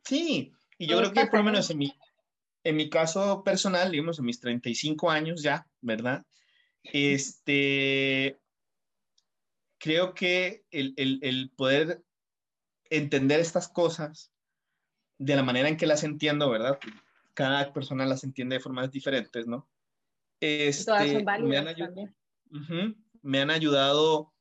sí, 0.05 0.53
y 0.77 0.87
yo 0.87 0.97
creo 0.97 1.13
que 1.13 1.25
por 1.27 1.39
lo 1.39 1.43
menos 1.45 1.69
en 1.69 1.77
mi, 1.77 1.93
en 2.63 2.75
mi 2.75 2.89
caso 2.89 3.43
personal, 3.43 3.91
digamos, 3.91 4.19
en 4.19 4.25
mis 4.25 4.39
35 4.39 5.09
años 5.09 5.41
ya, 5.41 5.67
¿verdad? 5.81 6.25
Este, 6.83 8.40
creo 9.81 10.13
que 10.13 10.63
el, 10.71 10.93
el, 10.95 11.19
el, 11.23 11.51
poder 11.57 12.03
entender 12.89 13.39
estas 13.39 13.67
cosas 13.67 14.31
de 15.17 15.35
la 15.35 15.43
manera 15.43 15.67
en 15.67 15.75
que 15.75 15.87
las 15.87 16.03
entiendo, 16.03 16.49
¿verdad? 16.49 16.79
Cada 17.33 17.73
persona 17.73 18.05
las 18.05 18.23
entiende 18.23 18.55
de 18.55 18.61
formas 18.61 18.91
diferentes, 18.91 19.47
¿no? 19.47 19.67
Este, 20.39 20.85
Todas 20.85 21.11
son 21.11 21.25
válidas 21.25 21.75
también 21.75 22.15
me 23.21 23.41
han 23.41 23.49
ayudado 23.49 24.33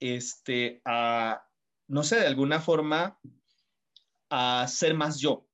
este, 0.00 0.80
a, 0.84 1.44
no 1.88 2.02
sé, 2.02 2.20
de 2.20 2.26
alguna 2.26 2.60
forma, 2.60 3.18
a 4.30 4.66
ser 4.68 4.94
más 4.94 5.18
yo. 5.18 5.46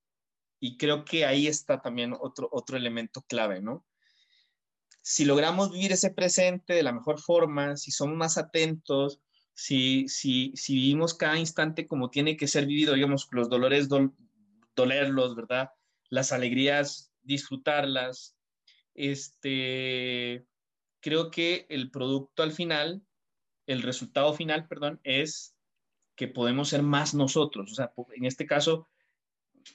Y 0.60 0.76
creo 0.76 1.04
que 1.04 1.24
ahí 1.24 1.46
está 1.46 1.80
también 1.80 2.14
otro, 2.18 2.48
otro 2.52 2.76
elemento 2.76 3.22
clave, 3.22 3.60
¿no? 3.60 3.84
Si 5.02 5.24
logramos 5.24 5.70
vivir 5.70 5.92
ese 5.92 6.10
presente 6.10 6.72
de 6.72 6.82
la 6.82 6.92
mejor 6.92 7.20
forma, 7.20 7.76
si 7.76 7.90
somos 7.90 8.16
más 8.16 8.38
atentos, 8.38 9.20
si, 9.54 10.08
si, 10.08 10.52
si 10.54 10.74
vivimos 10.74 11.14
cada 11.14 11.38
instante 11.38 11.86
como 11.86 12.10
tiene 12.10 12.36
que 12.36 12.48
ser 12.48 12.66
vivido, 12.66 12.94
digamos, 12.94 13.28
los 13.30 13.48
dolores 13.48 13.88
dolerlos, 14.74 15.36
¿verdad? 15.36 15.70
Las 16.10 16.32
alegrías 16.32 17.12
disfrutarlas, 17.22 18.36
este, 18.94 20.46
creo 21.00 21.30
que 21.30 21.66
el 21.68 21.90
producto 21.90 22.42
al 22.42 22.52
final, 22.52 23.02
el 23.66 23.82
resultado 23.82 24.34
final, 24.34 24.68
perdón, 24.68 25.00
es 25.04 25.56
que 26.16 26.28
podemos 26.28 26.68
ser 26.68 26.82
más 26.82 27.14
nosotros. 27.14 27.72
O 27.72 27.74
sea, 27.74 27.92
en 28.14 28.24
este 28.24 28.46
caso 28.46 28.88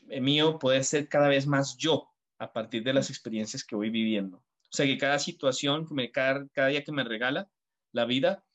eh, 0.10 0.22
mío, 0.22 0.60
puede 0.60 0.84
ser 0.84 1.08
cada 1.08 1.28
vez 1.28 1.48
más 1.48 1.78
yo 1.78 2.10
a 2.38 2.54
partir 2.54 2.84
de 2.84 2.94
las 2.94 3.10
experiencias 3.10 3.64
que 3.64 3.76
voy 3.76 3.90
viviendo. 3.90 4.38
O 4.38 4.72
sea, 4.72 4.86
que 4.86 4.98
cada 4.98 5.20
situación, 5.20 5.88
me, 5.92 6.12
cada, 6.12 6.48
día 6.68 6.84
que 6.84 6.92
me 6.92 7.04
regala 7.04 7.50
la 7.92 8.06
vida, 8.06 8.46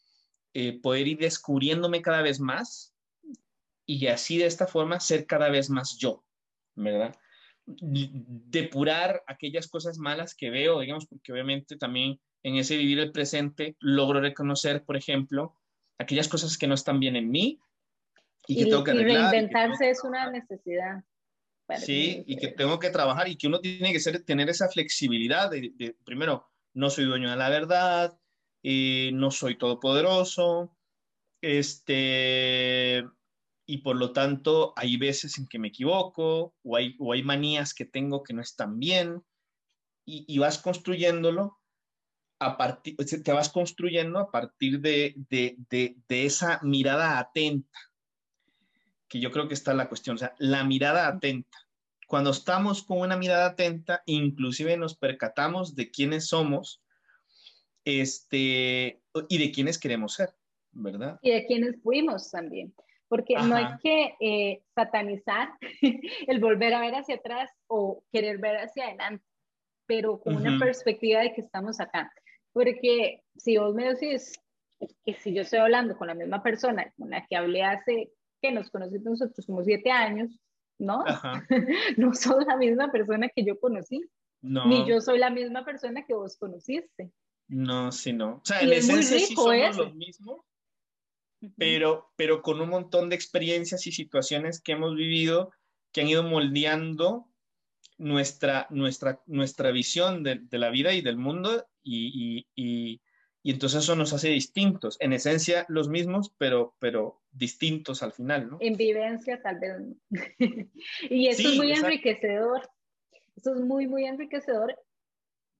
eh, 0.54 0.80
poder 0.80 1.06
ir 1.08 1.18
descubriéndome 1.18 2.00
cada 2.00 2.22
vez 2.22 2.40
más 2.40 2.94
y 3.86 4.06
así 4.06 4.38
de 4.38 4.46
esta 4.46 4.66
forma 4.66 5.00
ser 5.00 5.26
cada 5.26 5.50
vez 5.50 5.68
más 5.68 5.96
yo, 5.98 6.24
¿verdad? 6.74 7.14
Depurar 7.66 9.22
aquellas 9.26 9.68
cosas 9.68 9.98
malas 9.98 10.34
que 10.34 10.50
veo, 10.50 10.80
digamos, 10.80 11.06
porque 11.06 11.32
obviamente 11.32 11.76
también 11.76 12.20
en 12.42 12.56
ese 12.56 12.76
vivir 12.76 12.98
el 12.98 13.12
presente, 13.12 13.76
logro 13.80 14.20
reconocer, 14.20 14.84
por 14.84 14.96
ejemplo, 14.96 15.56
aquellas 15.98 16.28
cosas 16.28 16.56
que 16.58 16.66
no 16.66 16.74
están 16.74 17.00
bien 17.00 17.16
en 17.16 17.30
mí 17.30 17.60
y, 18.46 18.56
que 18.56 18.64
tengo 18.66 18.84
que 18.84 18.90
arreglar. 18.90 19.30
reinventarse 19.32 19.90
es 19.90 20.04
una 20.04 20.30
necesidad. 20.30 21.02
Sí, 21.78 22.22
y 22.26 22.36
que 22.36 22.48
tengo 22.48 22.78
que 22.78 22.90
trabajar 22.90 23.26
y 23.28 23.36
que 23.36 23.46
uno 23.46 23.58
tiene 23.58 23.92
que 23.92 24.00
ser, 24.00 24.22
tener 24.24 24.50
esa 24.50 24.68
flexibilidad 24.68 25.50
de, 25.50 25.96
primero, 26.04 26.46
no 26.74 26.90
soy 26.90 27.06
dueño 27.06 27.30
de 27.30 27.36
la 27.36 27.48
verdad, 27.48 28.18
y 28.66 29.10
no 29.12 29.30
soy 29.30 29.58
todopoderoso, 29.58 30.74
este, 31.42 33.04
y 33.66 33.78
por 33.78 33.96
lo 33.96 34.12
tanto 34.12 34.72
hay 34.74 34.96
veces 34.96 35.36
en 35.36 35.46
que 35.46 35.58
me 35.58 35.68
equivoco 35.68 36.54
o 36.62 36.76
hay, 36.76 36.96
o 36.98 37.12
hay 37.12 37.22
manías 37.22 37.74
que 37.74 37.84
tengo 37.84 38.22
que 38.22 38.32
no 38.32 38.40
están 38.40 38.78
bien 38.78 39.22
y, 40.06 40.24
y 40.26 40.38
vas 40.38 40.56
construyéndolo 40.56 41.58
a 42.38 42.56
partir, 42.56 42.96
te 42.96 43.32
vas 43.32 43.50
construyendo 43.50 44.18
a 44.18 44.30
partir 44.30 44.80
de, 44.80 45.14
de, 45.28 45.56
de, 45.68 46.24
esa 46.24 46.58
mirada 46.62 47.18
atenta, 47.18 47.78
que 49.08 49.20
yo 49.20 49.30
creo 49.30 49.46
que 49.46 49.54
está 49.54 49.74
la 49.74 49.88
cuestión, 49.90 50.16
o 50.16 50.18
sea, 50.18 50.34
la 50.38 50.64
mirada 50.64 51.06
atenta. 51.06 51.58
Cuando 52.06 52.30
estamos 52.30 52.82
con 52.82 52.98
una 53.00 53.16
mirada 53.16 53.46
atenta, 53.46 54.02
inclusive 54.06 54.76
nos 54.78 54.96
percatamos 54.96 55.74
de 55.74 55.90
quiénes 55.90 56.28
somos 56.28 56.83
este, 57.84 59.02
y 59.28 59.38
de 59.38 59.52
quiénes 59.52 59.78
queremos 59.78 60.14
ser, 60.14 60.30
¿verdad? 60.72 61.18
Y 61.22 61.30
de 61.30 61.46
quiénes 61.46 61.80
fuimos 61.82 62.30
también. 62.30 62.74
porque 63.08 63.34
no 63.36 63.54
hay 63.54 63.66
que 63.82 64.16
eh, 64.20 64.62
satanizar 64.74 65.50
el 66.26 66.40
volver 66.40 66.74
a 66.74 66.80
ver 66.80 66.94
hacia 66.94 67.16
atrás 67.16 67.50
o 67.68 68.02
querer 68.12 68.38
ver 68.38 68.56
hacia 68.56 68.86
adelante, 68.86 69.24
pero 69.86 70.18
con 70.20 70.36
una 70.36 70.58
perspectiva 70.58 71.20
de 71.20 71.32
que 71.32 71.42
estamos 71.42 71.80
acá. 71.80 72.10
Porque 72.52 73.22
si 73.36 73.56
vos 73.58 73.74
me 73.74 73.88
decís 73.88 74.32
que 75.04 75.14
si 75.14 75.32
yo 75.34 75.42
estoy 75.42 75.60
hablando 75.60 75.96
con 75.96 76.08
la 76.08 76.14
misma 76.14 76.42
persona 76.42 76.92
con 76.96 77.10
la 77.10 77.26
que 77.26 77.36
hablé 77.36 77.62
hace, 77.62 78.12
que 78.40 78.52
nos 78.52 78.70
conocimos 78.70 79.04
nosotros 79.04 79.46
como 79.46 79.62
siete 79.62 79.90
años, 79.90 80.30
¿no? 80.78 81.04
no 81.96 82.14
sos 82.14 82.44
la 82.46 82.56
misma 82.56 82.90
persona 82.90 83.28
que 83.28 83.44
yo 83.44 83.58
conocí. 83.58 84.02
No. 84.42 84.66
Ni 84.66 84.86
yo 84.86 85.00
soy 85.00 85.18
la 85.18 85.30
misma 85.30 85.64
persona 85.64 86.04
que 86.04 86.14
vos 86.14 86.36
conociste. 86.36 87.10
No, 87.54 87.92
sí, 87.92 88.12
no. 88.12 88.36
O 88.36 88.42
sea, 88.42 88.60
en 88.62 88.72
esencia 88.72 89.16
sí 89.16 89.32
somos 89.32 89.76
los 89.76 89.94
mismos, 89.94 90.40
pero, 91.56 92.10
pero 92.16 92.42
con 92.42 92.60
un 92.60 92.68
montón 92.68 93.08
de 93.08 93.14
experiencias 93.14 93.86
y 93.86 93.92
situaciones 93.92 94.60
que 94.60 94.72
hemos 94.72 94.96
vivido 94.96 95.52
que 95.92 96.00
han 96.00 96.08
ido 96.08 96.24
moldeando 96.24 97.28
nuestra, 97.96 98.66
nuestra, 98.70 99.22
nuestra 99.26 99.70
visión 99.70 100.24
de, 100.24 100.40
de 100.40 100.58
la 100.58 100.70
vida 100.70 100.94
y 100.94 101.00
del 101.00 101.16
mundo 101.16 101.64
y, 101.84 102.44
y, 102.56 103.00
y, 103.44 103.52
entonces 103.52 103.84
eso 103.84 103.94
nos 103.94 104.12
hace 104.12 104.30
distintos. 104.30 104.96
En 104.98 105.12
esencia 105.12 105.64
los 105.68 105.88
mismos, 105.88 106.34
pero, 106.36 106.74
pero 106.80 107.22
distintos 107.30 108.02
al 108.02 108.12
final, 108.12 108.50
¿no? 108.50 108.58
En 108.60 108.76
vivencia 108.76 109.40
tal 109.40 109.60
vez. 109.60 109.76
y 111.08 111.28
eso 111.28 111.50
es 111.50 111.56
muy 111.56 111.70
enriquecedor. 111.70 112.68
Eso 113.36 113.54
es 113.54 113.60
muy, 113.60 113.86
muy 113.86 114.06
enriquecedor 114.06 114.74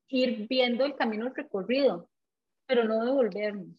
ir 0.09 0.47
viendo 0.49 0.85
el 0.85 0.97
camino 0.97 1.31
recorrido, 1.31 2.09
pero 2.67 2.85
no 2.85 3.05
devolvernos 3.05 3.77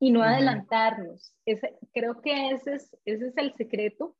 y 0.00 0.10
no 0.10 0.22
adelantarnos. 0.22 1.34
Ese, 1.46 1.78
creo 1.92 2.20
que 2.20 2.50
ese 2.50 2.74
es, 2.74 2.96
ese 3.04 3.28
es 3.28 3.36
el 3.36 3.54
secreto 3.54 4.16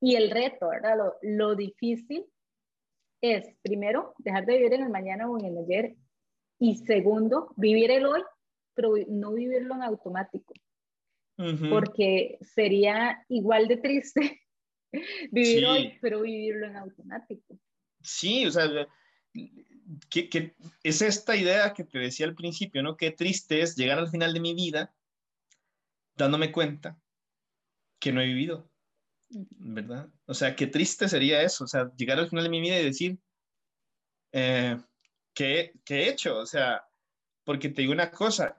y 0.00 0.16
el 0.16 0.30
reto, 0.30 0.68
¿verdad? 0.68 0.96
Lo, 0.96 1.14
lo, 1.22 1.54
difícil 1.54 2.26
es, 3.20 3.46
primero, 3.62 4.14
dejar 4.18 4.44
de 4.46 4.56
vivir 4.56 4.74
en 4.74 4.82
el 4.82 4.90
mañana 4.90 5.30
o 5.30 5.38
en 5.38 5.46
el 5.46 5.58
ayer 5.58 5.94
y 6.58 6.76
segundo, 6.76 7.52
vivir 7.56 7.90
el 7.90 8.06
hoy, 8.06 8.22
pero 8.74 8.94
no 9.08 9.32
vivirlo 9.32 9.74
en 9.74 9.82
automático, 9.82 10.54
porque 11.70 12.38
sería 12.40 13.24
igual 13.28 13.68
de 13.68 13.78
triste 13.78 14.40
vivir 15.32 15.66
hoy, 15.66 15.98
pero 16.00 16.22
vivirlo 16.22 16.66
en 16.66 16.76
automático. 16.76 17.58
Sí, 18.00 18.46
o 18.46 18.50
sea, 18.50 18.68
que, 20.08 20.54
es 20.82 21.02
esta 21.02 21.36
idea 21.36 21.72
que 21.72 21.84
te 21.84 21.98
decía 21.98 22.26
al 22.26 22.34
principio, 22.34 22.82
¿no? 22.82 22.96
Qué 22.96 23.10
triste 23.10 23.62
es 23.62 23.76
llegar 23.76 23.98
al 23.98 24.10
final 24.10 24.32
de 24.32 24.40
mi 24.40 24.54
vida 24.54 24.94
dándome 26.16 26.52
cuenta 26.52 26.98
que 27.98 28.12
no 28.12 28.20
he 28.20 28.26
vivido, 28.26 28.70
¿verdad? 29.30 30.08
O 30.26 30.34
sea, 30.34 30.54
qué 30.56 30.66
triste 30.66 31.08
sería 31.08 31.42
eso, 31.42 31.64
o 31.64 31.66
sea, 31.66 31.90
llegar 31.96 32.18
al 32.18 32.28
final 32.28 32.44
de 32.44 32.50
mi 32.50 32.60
vida 32.60 32.78
y 32.78 32.84
decir, 32.84 33.18
eh, 34.32 34.78
¿qué, 35.34 35.72
he 35.88 36.08
hecho? 36.08 36.38
O 36.38 36.46
sea, 36.46 36.84
porque 37.44 37.68
te 37.68 37.82
digo 37.82 37.92
una 37.92 38.10
cosa, 38.10 38.58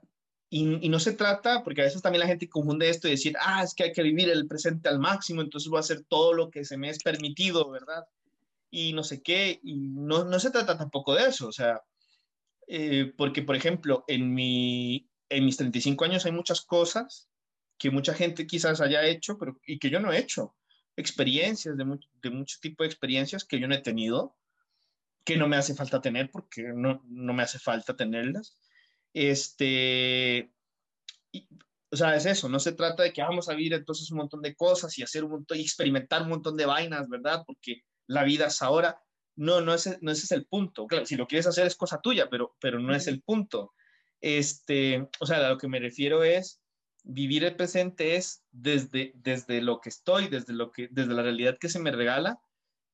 y, 0.49 0.85
y, 0.85 0.89
no 0.89 0.99
se 0.99 1.13
trata, 1.13 1.63
porque 1.63 1.81
a 1.81 1.85
veces 1.85 2.01
también 2.01 2.21
la 2.21 2.27
gente 2.27 2.47
confunde 2.47 2.87
esto 2.87 3.07
y 3.07 3.11
decir, 3.11 3.35
ah, 3.39 3.63
es 3.63 3.73
que 3.73 3.85
hay 3.85 3.91
que 3.91 4.03
vivir 4.03 4.29
el 4.29 4.47
presente 4.47 4.87
al 4.87 4.99
máximo, 4.99 5.41
entonces 5.41 5.69
voy 5.69 5.77
a 5.77 5.81
hacer 5.81 6.03
todo 6.05 6.33
lo 6.33 6.51
que 6.51 6.63
se 6.63 6.77
me 6.77 6.89
es 6.89 7.01
permitido, 7.01 7.69
¿verdad? 7.71 8.05
Y 8.75 8.91
no 8.93 9.03
sé 9.03 9.21
qué, 9.21 9.59
y 9.61 9.75
no, 9.75 10.23
no 10.23 10.39
se 10.39 10.49
trata 10.49 10.75
tampoco 10.75 11.13
de 11.13 11.27
eso, 11.27 11.47
o 11.47 11.51
sea, 11.51 11.79
eh, 12.67 13.13
porque 13.15 13.43
por 13.43 13.55
ejemplo, 13.55 14.03
en, 14.07 14.33
mi, 14.33 15.07
en 15.29 15.45
mis 15.45 15.57
35 15.57 16.05
años 16.05 16.25
hay 16.25 16.31
muchas 16.31 16.61
cosas 16.61 17.29
que 17.77 17.91
mucha 17.91 18.15
gente 18.15 18.47
quizás 18.47 18.81
haya 18.81 19.05
hecho, 19.05 19.37
pero 19.37 19.59
y 19.67 19.77
que 19.77 19.91
yo 19.91 19.99
no 19.99 20.11
he 20.11 20.17
hecho, 20.17 20.55
experiencias, 20.95 21.77
de, 21.77 21.85
de 22.23 22.29
mucho 22.31 22.57
tipo 22.59 22.83
de 22.83 22.87
experiencias 22.87 23.45
que 23.45 23.59
yo 23.59 23.67
no 23.67 23.75
he 23.75 23.81
tenido, 23.81 24.35
que 25.23 25.37
no 25.37 25.47
me 25.47 25.57
hace 25.57 25.75
falta 25.75 26.01
tener 26.01 26.31
porque 26.31 26.63
no, 26.73 27.03
no 27.07 27.33
me 27.33 27.43
hace 27.43 27.59
falta 27.59 27.95
tenerlas. 27.95 28.57
Este, 29.13 30.51
o 31.91 31.95
sea, 31.95 32.15
es 32.15 32.25
eso, 32.25 32.49
no 32.49 32.57
se 32.57 32.71
trata 32.71 33.03
de 33.03 33.13
que 33.13 33.21
vamos 33.21 33.49
a 33.49 33.53
vivir 33.53 33.73
entonces 33.75 34.09
un 34.09 34.17
montón 34.17 34.41
de 34.41 34.55
cosas 34.55 34.97
y 34.97 35.03
hacer 35.03 35.23
un 35.23 35.31
montón 35.31 35.59
y 35.59 35.61
experimentar 35.61 36.23
un 36.23 36.29
montón 36.29 36.57
de 36.57 36.65
vainas, 36.65 37.07
¿verdad? 37.07 37.43
Porque 37.45 37.83
la 38.07 38.23
vida 38.23 38.47
es 38.47 38.61
ahora. 38.61 39.01
No, 39.35 39.61
no, 39.61 39.73
ese, 39.73 39.97
no 40.01 40.11
ese 40.11 40.25
es 40.25 40.31
el 40.31 40.45
punto. 40.45 40.85
Claro, 40.87 41.05
si 41.05 41.15
lo 41.15 41.27
quieres 41.27 41.47
hacer 41.47 41.65
es 41.65 41.75
cosa 41.75 41.99
tuya, 42.01 42.29
pero, 42.29 42.55
pero 42.59 42.79
no 42.79 42.95
es 42.95 43.07
el 43.07 43.21
punto. 43.21 43.73
Este, 44.21 45.09
o 45.19 45.25
sea, 45.25 45.45
a 45.45 45.49
lo 45.49 45.57
que 45.57 45.67
me 45.67 45.79
refiero 45.79 46.23
es 46.23 46.61
vivir 47.03 47.43
el 47.43 47.55
presente 47.55 48.15
es 48.15 48.43
desde, 48.51 49.11
desde 49.15 49.61
lo 49.61 49.81
que 49.81 49.89
estoy, 49.89 50.29
desde, 50.29 50.53
lo 50.53 50.71
que, 50.71 50.87
desde 50.89 51.13
la 51.13 51.21
realidad 51.21 51.57
que 51.59 51.69
se 51.69 51.79
me 51.79 51.91
regala, 51.91 52.39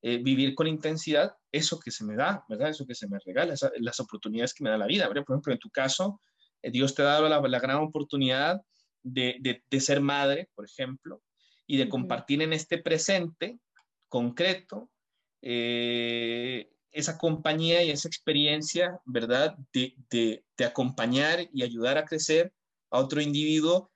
eh, 0.01 0.17
vivir 0.17 0.55
con 0.55 0.67
intensidad 0.67 1.35
eso 1.51 1.79
que 1.79 1.91
se 1.91 2.03
me 2.03 2.15
da, 2.15 2.43
¿verdad? 2.49 2.69
Eso 2.69 2.87
que 2.87 2.95
se 2.95 3.07
me 3.07 3.19
regala, 3.19 3.53
las 3.77 3.99
oportunidades 3.99 4.53
que 4.53 4.63
me 4.63 4.69
da 4.69 4.77
la 4.77 4.87
vida. 4.87 5.07
Por 5.07 5.17
ejemplo, 5.17 5.53
en 5.53 5.59
tu 5.59 5.69
caso, 5.69 6.21
eh, 6.61 6.71
Dios 6.71 6.95
te 6.95 7.01
ha 7.01 7.05
dado 7.05 7.29
la, 7.29 7.39
la 7.41 7.59
gran 7.59 7.77
oportunidad 7.77 8.61
de, 9.03 9.37
de, 9.41 9.63
de, 9.69 9.79
ser 9.79 10.01
madre, 10.01 10.49
por 10.55 10.65
ejemplo, 10.65 11.21
y 11.67 11.77
de 11.77 11.89
compartir 11.89 12.41
en 12.41 12.53
este 12.53 12.79
presente 12.79 13.59
concreto 14.07 14.89
eh, 15.41 16.71
esa 16.91 17.17
compañía 17.17 17.83
y 17.83 17.91
esa 17.91 18.07
experiencia, 18.07 18.99
¿verdad? 19.05 19.57
De, 19.73 19.95
de, 20.09 20.43
de, 20.57 20.65
acompañar 20.65 21.47
y 21.53 21.63
ayudar 21.63 21.97
a 21.97 22.05
crecer 22.05 22.53
a 22.91 22.99
otro 22.99 23.21
individuo 23.21 23.91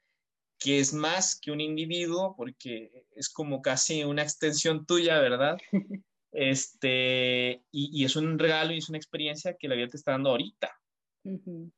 que 0.63 0.79
es 0.79 0.93
más 0.93 1.37
que 1.39 1.51
un 1.51 1.59
individuo, 1.59 2.35
porque 2.37 3.05
es 3.15 3.27
como 3.27 3.61
casi 3.61 4.03
una 4.05 4.23
extensión 4.23 4.85
tuya, 4.85 5.19
¿verdad? 5.19 5.57
Este, 6.35 7.63
y, 7.71 7.91
y, 7.93 8.05
es 8.05 8.15
un 8.15 8.39
regalo 8.39 8.73
y 8.73 8.79
es 8.79 8.89
una 8.89 8.97
experiencia 8.97 9.55
que 9.55 9.67
la 9.67 9.75
vida 9.75 9.89
te 9.89 9.97
está 9.97 10.13
dando 10.13 10.31
ahorita, 10.31 10.75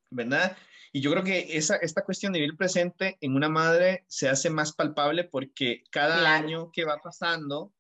¿verdad? 0.10 0.56
Y 0.94 1.02
yo 1.02 1.12
creo 1.12 1.26
que 1.26 1.58
esa, 1.58 1.76
esta 1.76 2.06
cuestión 2.06 2.32
de 2.32 2.40
vivir 2.40 2.56
presente 2.56 3.18
en 3.20 3.36
una 3.36 3.50
madre 3.50 4.06
se 4.08 4.30
hace 4.30 4.50
más 4.50 4.72
palpable 4.72 5.26
porque 5.26 5.84
cada 5.92 6.34
año 6.34 6.72
que 6.72 6.86
va 6.86 7.02
pasando, 7.04 7.74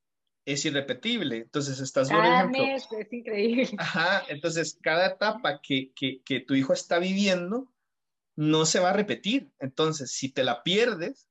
es 0.45 0.63
irrepetible. 0.65 1.37
Entonces, 1.37 1.79
estás, 1.79 2.09
por 2.09 2.23
ejemplo... 2.23 2.63
es 2.63 2.87
increíble. 3.11 3.69
Ajá, 3.77 4.23
entonces, 4.29 4.77
cada 4.81 5.07
etapa 5.07 5.59
que, 5.61 5.91
que, 5.93 6.21
que, 6.23 6.39
tu 6.39 6.53
hijo 6.53 6.73
está 6.73 6.99
viviendo 6.99 7.71
no 8.35 8.65
se 8.65 8.79
va 8.79 8.91
a 8.91 8.93
repetir. 8.93 9.51
Entonces, 9.59 10.11
si 10.11 10.31
te 10.31 10.43
la 10.43 10.63
pierdes, 10.63 11.27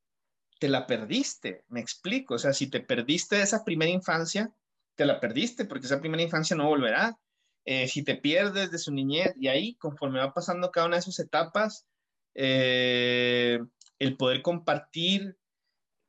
te 0.59 0.69
la 0.69 0.87
perdiste, 0.87 1.65
me 1.69 1.81
explico. 1.81 2.35
O 2.35 2.39
sea, 2.39 2.53
si 2.53 2.67
te 2.69 2.81
perdiste 2.81 3.41
esa 3.41 3.65
primera 3.65 3.91
infancia, 3.91 4.53
te 4.97 5.07
la 5.07 5.21
perdiste 5.21 5.65
porque 5.65 5.87
esa 5.87 6.01
primera 6.01 6.23
infancia 6.23 6.57
no 6.57 6.69
volverá. 6.69 7.19
Eh, 7.65 7.89
si 7.89 8.03
te 8.03 8.17
pierdes 8.17 8.71
de 8.71 8.79
su 8.79 8.93
niñez 8.93 9.35
y 9.39 9.49
ahí, 9.49 9.75
conforme 9.77 10.19
va 10.19 10.35
pasando 10.35 10.71
cada 10.71 10.87
una 10.87 10.97
de 10.97 11.03
sus 11.03 11.19
etapas, 11.19 11.87
eh, 12.35 13.61
el 13.99 14.17
poder 14.17 14.43
compartir 14.43 15.39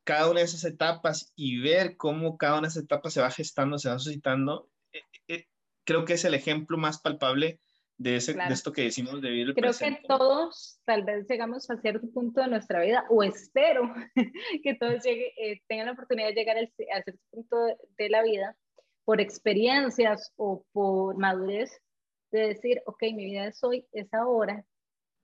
cada 0.06 0.30
una 0.30 0.38
de 0.38 0.46
esas 0.46 0.64
etapas 0.64 1.32
y 1.34 1.60
ver 1.60 1.96
cómo 1.96 2.38
cada 2.38 2.54
una 2.54 2.62
de 2.62 2.68
esas 2.68 2.84
etapas 2.84 3.12
se 3.12 3.20
va 3.20 3.30
gestando, 3.30 3.76
se 3.76 3.88
va 3.88 3.98
suscitando, 3.98 4.70
eh, 4.92 5.00
eh, 5.26 5.46
creo 5.84 6.04
que 6.04 6.12
es 6.12 6.24
el 6.24 6.34
ejemplo 6.34 6.78
más 6.78 7.00
palpable 7.00 7.60
de, 7.98 8.16
ese, 8.16 8.34
de 8.34 8.52
esto 8.52 8.72
que 8.72 8.82
decimos 8.82 9.20
de 9.20 9.30
vivir 9.30 9.48
el 9.48 9.54
Creo 9.54 9.72
que 9.72 10.00
todos 10.06 10.78
tal 10.84 11.02
vez 11.02 11.26
llegamos 11.28 11.68
a 11.70 11.76
cierto 11.78 12.08
punto 12.12 12.40
de 12.40 12.46
nuestra 12.46 12.82
vida, 12.82 13.04
o 13.10 13.24
espero 13.24 13.92
que 14.62 14.74
todos 14.74 15.04
eh, 15.06 15.60
tengan 15.66 15.86
la 15.86 15.92
oportunidad 15.92 16.28
de 16.28 16.34
llegar 16.34 16.56
al, 16.56 16.72
a 16.94 17.02
cierto 17.02 17.22
punto 17.30 17.64
de, 17.64 17.76
de 17.98 18.08
la 18.08 18.22
vida 18.22 18.56
por 19.04 19.20
experiencias 19.20 20.32
o 20.36 20.64
por 20.70 21.18
madurez, 21.18 21.82
de 22.30 22.48
decir, 22.48 22.80
ok, 22.86 23.02
mi 23.12 23.24
vida 23.24 23.48
es 23.48 23.62
hoy, 23.64 23.84
es 23.90 24.12
ahora, 24.14 24.64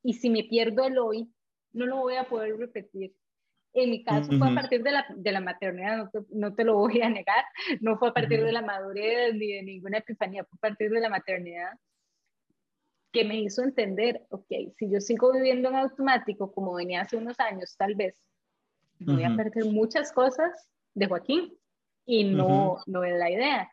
y 0.03 0.15
si 0.15 0.29
me 0.29 0.43
pierdo 0.43 0.85
el 0.85 0.99
hoy, 0.99 1.33
no 1.73 1.87
lo 1.87 1.99
voy 1.99 2.17
a 2.17 2.25
poder 2.25 2.57
repetir 2.57 3.15
en 3.75 3.91
mi 3.91 4.05
caso 4.05 4.31
fue 4.39 4.51
a 4.51 4.55
partir 4.55 4.83
de 4.83 4.93
la, 4.93 5.07
de 5.15 5.33
la 5.33 5.41
maternidad, 5.41 5.97
no 5.97 6.11
te, 6.11 6.21
no 6.31 6.55
te, 6.55 6.65
lo 6.65 6.77
voy 6.77 7.01
a 7.01 7.09
negar, 7.09 7.45
no 7.81 7.99
fue 7.99 8.09
a 8.09 8.13
partir 8.13 8.45
de 8.45 8.53
la 8.53 8.63
madurez 8.63 9.35
ni 9.35 9.53
de 9.53 9.63
ninguna 9.63 9.99
epifanía, 9.99 10.45
fue 10.45 10.57
a 10.57 10.69
partir 10.69 10.91
de 10.91 11.01
la 11.01 11.09
maternidad 11.09 11.73
que 13.13 13.25
me 13.25 13.39
hizo 13.39 13.63
entender, 13.63 14.27
ok, 14.31 14.47
si 14.77 14.91
yo 14.91 15.01
sigo 15.01 15.33
viviendo 15.33 15.69
en 15.69 15.77
automático 15.77 16.53
como 16.53 16.75
venía 16.75 17.03
hace 17.03 17.17
unos 17.17 17.39
años, 17.41 17.77
tal 17.77 17.95
vez 17.95 18.23
voy 18.99 19.25
a 19.25 19.37
perder 19.37 19.67
muchas 19.67 20.13
cosas 20.13 20.69
de 20.95 21.07
Joaquín 21.07 21.53
y 22.07 22.25
no, 22.25 22.79
no 22.87 23.05
es 23.05 23.15
la 23.15 23.31
idea. 23.31 23.73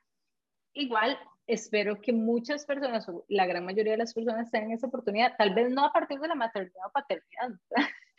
Igual 0.74 1.18
espero 1.48 2.02
que 2.02 2.12
muchas 2.12 2.66
personas, 2.66 3.08
la 3.28 3.46
gran 3.46 3.66
mayoría 3.66 3.94
de 3.94 3.98
las 3.98 4.14
personas 4.14 4.52
tengan 4.52 4.72
esa 4.72 4.88
oportunidad, 4.88 5.36
tal 5.38 5.54
vez 5.54 5.70
no 5.72 5.86
a 5.86 5.94
partir 5.94 6.20
de 6.20 6.28
la 6.28 6.36
maternidad 6.36 6.88
o 6.88 6.92
paternidad, 6.92 7.52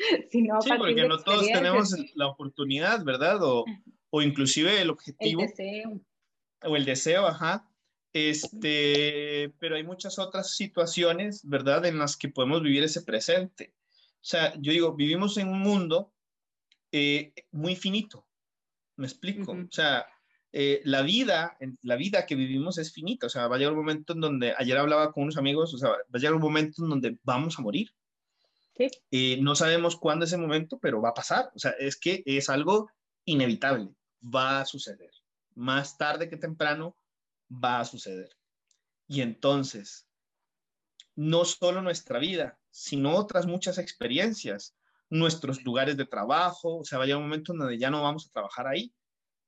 sino 0.30 0.60
sí, 0.60 0.70
porque 0.76 1.06
no 1.06 1.18
todos 1.18 1.46
tenemos 1.46 1.94
la 2.14 2.28
oportunidad, 2.28 3.04
¿verdad? 3.04 3.42
O, 3.42 3.64
o 4.10 4.22
inclusive 4.22 4.80
el 4.80 4.90
objetivo. 4.90 5.42
El 5.42 5.48
deseo. 5.48 6.00
O 6.62 6.76
el 6.76 6.84
deseo, 6.84 7.26
ajá. 7.26 7.66
Este, 8.12 9.52
pero 9.60 9.76
hay 9.76 9.84
muchas 9.84 10.18
otras 10.18 10.56
situaciones, 10.56 11.42
¿verdad?, 11.44 11.86
en 11.86 11.98
las 11.98 12.16
que 12.16 12.28
podemos 12.28 12.62
vivir 12.62 12.82
ese 12.82 13.02
presente. 13.02 13.72
O 14.16 14.24
sea, 14.24 14.52
yo 14.60 14.72
digo, 14.72 14.94
vivimos 14.94 15.36
en 15.38 15.48
un 15.48 15.60
mundo 15.60 16.12
eh, 16.92 17.32
muy 17.52 17.76
finito, 17.76 18.26
Me 18.96 19.06
explico. 19.06 19.52
O 19.52 19.70
sea, 19.70 20.06
eh, 20.52 20.80
la 20.84 21.02
vida, 21.02 21.56
la 21.82 21.96
vida 21.96 22.26
que 22.26 22.34
vivimos 22.34 22.78
es 22.78 22.92
finita. 22.92 23.26
O 23.26 23.30
sea, 23.30 23.48
va 23.48 23.56
a 23.56 23.58
llegar 23.58 23.72
un 23.72 23.78
momento 23.78 24.12
en 24.12 24.20
donde, 24.20 24.54
ayer 24.58 24.76
hablaba 24.76 25.12
con 25.12 25.22
unos 25.24 25.36
amigos, 25.36 25.72
o 25.72 25.78
sea, 25.78 25.90
va 25.90 25.96
a 26.12 26.18
llegar 26.18 26.34
un 26.34 26.42
momento 26.42 26.82
en 26.82 26.90
donde 26.90 27.18
vamos 27.22 27.58
a 27.58 27.62
morir. 27.62 27.90
Sí. 28.76 28.88
Eh, 29.10 29.38
no 29.40 29.54
sabemos 29.54 29.96
cuándo 29.96 30.24
es 30.24 30.30
ese 30.30 30.40
momento, 30.40 30.78
pero 30.78 31.02
va 31.02 31.10
a 31.10 31.14
pasar. 31.14 31.50
O 31.54 31.58
sea, 31.58 31.72
es 31.72 31.98
que 31.98 32.22
es 32.24 32.48
algo 32.48 32.90
inevitable. 33.24 33.88
Va 34.22 34.60
a 34.60 34.66
suceder. 34.66 35.10
Más 35.54 35.98
tarde 35.98 36.28
que 36.28 36.36
temprano 36.36 36.96
va 37.52 37.80
a 37.80 37.84
suceder. 37.84 38.30
Y 39.08 39.22
entonces, 39.22 40.06
no 41.16 41.44
solo 41.44 41.82
nuestra 41.82 42.18
vida, 42.18 42.58
sino 42.70 43.16
otras 43.16 43.46
muchas 43.46 43.78
experiencias, 43.78 44.76
nuestros 45.10 45.64
lugares 45.64 45.96
de 45.96 46.06
trabajo, 46.06 46.78
o 46.78 46.84
sea, 46.84 46.98
va 46.98 47.04
a 47.04 47.06
llegar 47.06 47.18
un 47.18 47.28
momento 47.28 47.52
en 47.52 47.58
donde 47.58 47.78
ya 47.78 47.90
no 47.90 48.02
vamos 48.02 48.26
a 48.26 48.32
trabajar 48.32 48.68
ahí, 48.68 48.94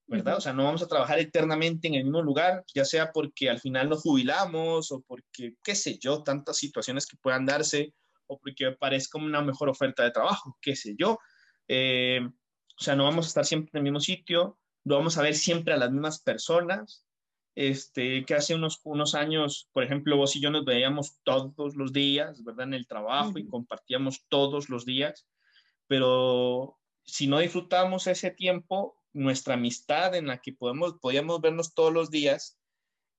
¿verdad? 0.06 0.36
O 0.36 0.40
sea, 0.40 0.52
no 0.52 0.64
vamos 0.64 0.82
a 0.82 0.88
trabajar 0.88 1.20
eternamente 1.20 1.88
en 1.88 1.94
el 1.94 2.04
mismo 2.04 2.20
lugar, 2.20 2.64
ya 2.74 2.84
sea 2.84 3.12
porque 3.12 3.48
al 3.48 3.60
final 3.60 3.88
nos 3.88 4.02
jubilamos 4.02 4.90
o 4.90 5.00
porque, 5.02 5.54
qué 5.62 5.74
sé 5.74 5.98
yo, 5.98 6.22
tantas 6.22 6.56
situaciones 6.56 7.06
que 7.06 7.16
puedan 7.16 7.46
darse 7.46 7.94
o 8.32 8.38
porque 8.38 8.72
parezca 8.72 9.18
una 9.18 9.42
mejor 9.42 9.68
oferta 9.68 10.02
de 10.02 10.10
trabajo, 10.10 10.56
qué 10.60 10.76
sé 10.76 10.94
yo. 10.98 11.18
Eh, 11.68 12.20
o 12.24 12.82
sea, 12.82 12.96
no 12.96 13.04
vamos 13.04 13.26
a 13.26 13.28
estar 13.28 13.44
siempre 13.44 13.70
en 13.74 13.78
el 13.78 13.84
mismo 13.84 14.00
sitio, 14.00 14.58
no 14.84 14.96
vamos 14.96 15.16
a 15.18 15.22
ver 15.22 15.34
siempre 15.34 15.74
a 15.74 15.76
las 15.76 15.90
mismas 15.90 16.20
personas, 16.20 17.06
este, 17.54 18.24
que 18.24 18.34
hace 18.34 18.54
unos, 18.54 18.80
unos 18.84 19.14
años, 19.14 19.68
por 19.72 19.84
ejemplo, 19.84 20.16
vos 20.16 20.34
y 20.36 20.40
yo 20.40 20.50
nos 20.50 20.64
veíamos 20.64 21.18
todos 21.22 21.76
los 21.76 21.92
días, 21.92 22.42
¿verdad? 22.42 22.66
En 22.68 22.74
el 22.74 22.86
trabajo 22.86 23.38
y 23.38 23.46
compartíamos 23.46 24.26
todos 24.28 24.68
los 24.68 24.84
días, 24.86 25.26
pero 25.86 26.78
si 27.04 27.26
no 27.26 27.38
disfrutamos 27.38 28.06
ese 28.06 28.30
tiempo, 28.30 28.96
nuestra 29.12 29.54
amistad 29.54 30.14
en 30.14 30.26
la 30.26 30.38
que 30.40 30.52
podemos, 30.52 30.94
podíamos 31.00 31.40
vernos 31.40 31.74
todos 31.74 31.92
los 31.92 32.10
días, 32.10 32.58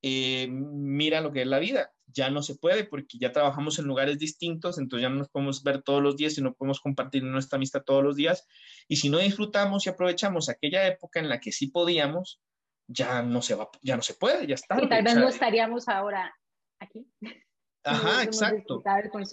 eh, 0.04 0.48
mira 0.52 1.22
lo 1.22 1.32
que 1.32 1.42
es 1.42 1.48
la 1.48 1.60
vida. 1.60 1.92
Ya 2.08 2.30
no 2.30 2.44
se 2.44 2.56
puede 2.56 2.84
porque 2.84 3.18
ya 3.18 3.32
trabajamos 3.32 3.80
en 3.80 3.86
lugares 3.86 4.20
distintos, 4.20 4.78
entonces 4.78 5.04
ya 5.04 5.10
no 5.10 5.16
nos 5.16 5.30
podemos 5.30 5.64
ver 5.64 5.82
todos 5.82 6.04
los 6.04 6.18
días 6.18 6.38
y 6.38 6.42
no 6.42 6.54
podemos 6.54 6.82
compartir 6.82 7.24
nuestra 7.24 7.56
amistad 7.56 7.84
todos 7.84 8.04
los 8.04 8.16
días. 8.16 8.46
Y 8.88 8.98
si 8.98 9.10
no 9.10 9.18
disfrutamos 9.18 9.86
y 9.86 9.90
aprovechamos 9.90 10.50
aquella 10.50 10.86
época 10.86 11.20
en 11.22 11.30
la 11.30 11.40
que 11.40 11.52
sí 11.52 11.68
podíamos, 11.68 12.42
ya 12.86 13.24
no 13.24 13.42
se 13.42 13.56
va, 13.56 13.70
ya 13.82 13.96
no 13.96 14.02
se 14.02 14.14
puede, 14.14 14.46
ya 14.46 14.56
está. 14.56 14.80
Y 14.80 14.90
tal 14.90 15.04
vez 15.04 15.16
no 15.16 15.30
estaríamos 15.30 15.88
ahora 15.88 16.36
aquí. 16.80 17.08
Ajá, 17.86 18.24
exacto. 18.24 18.82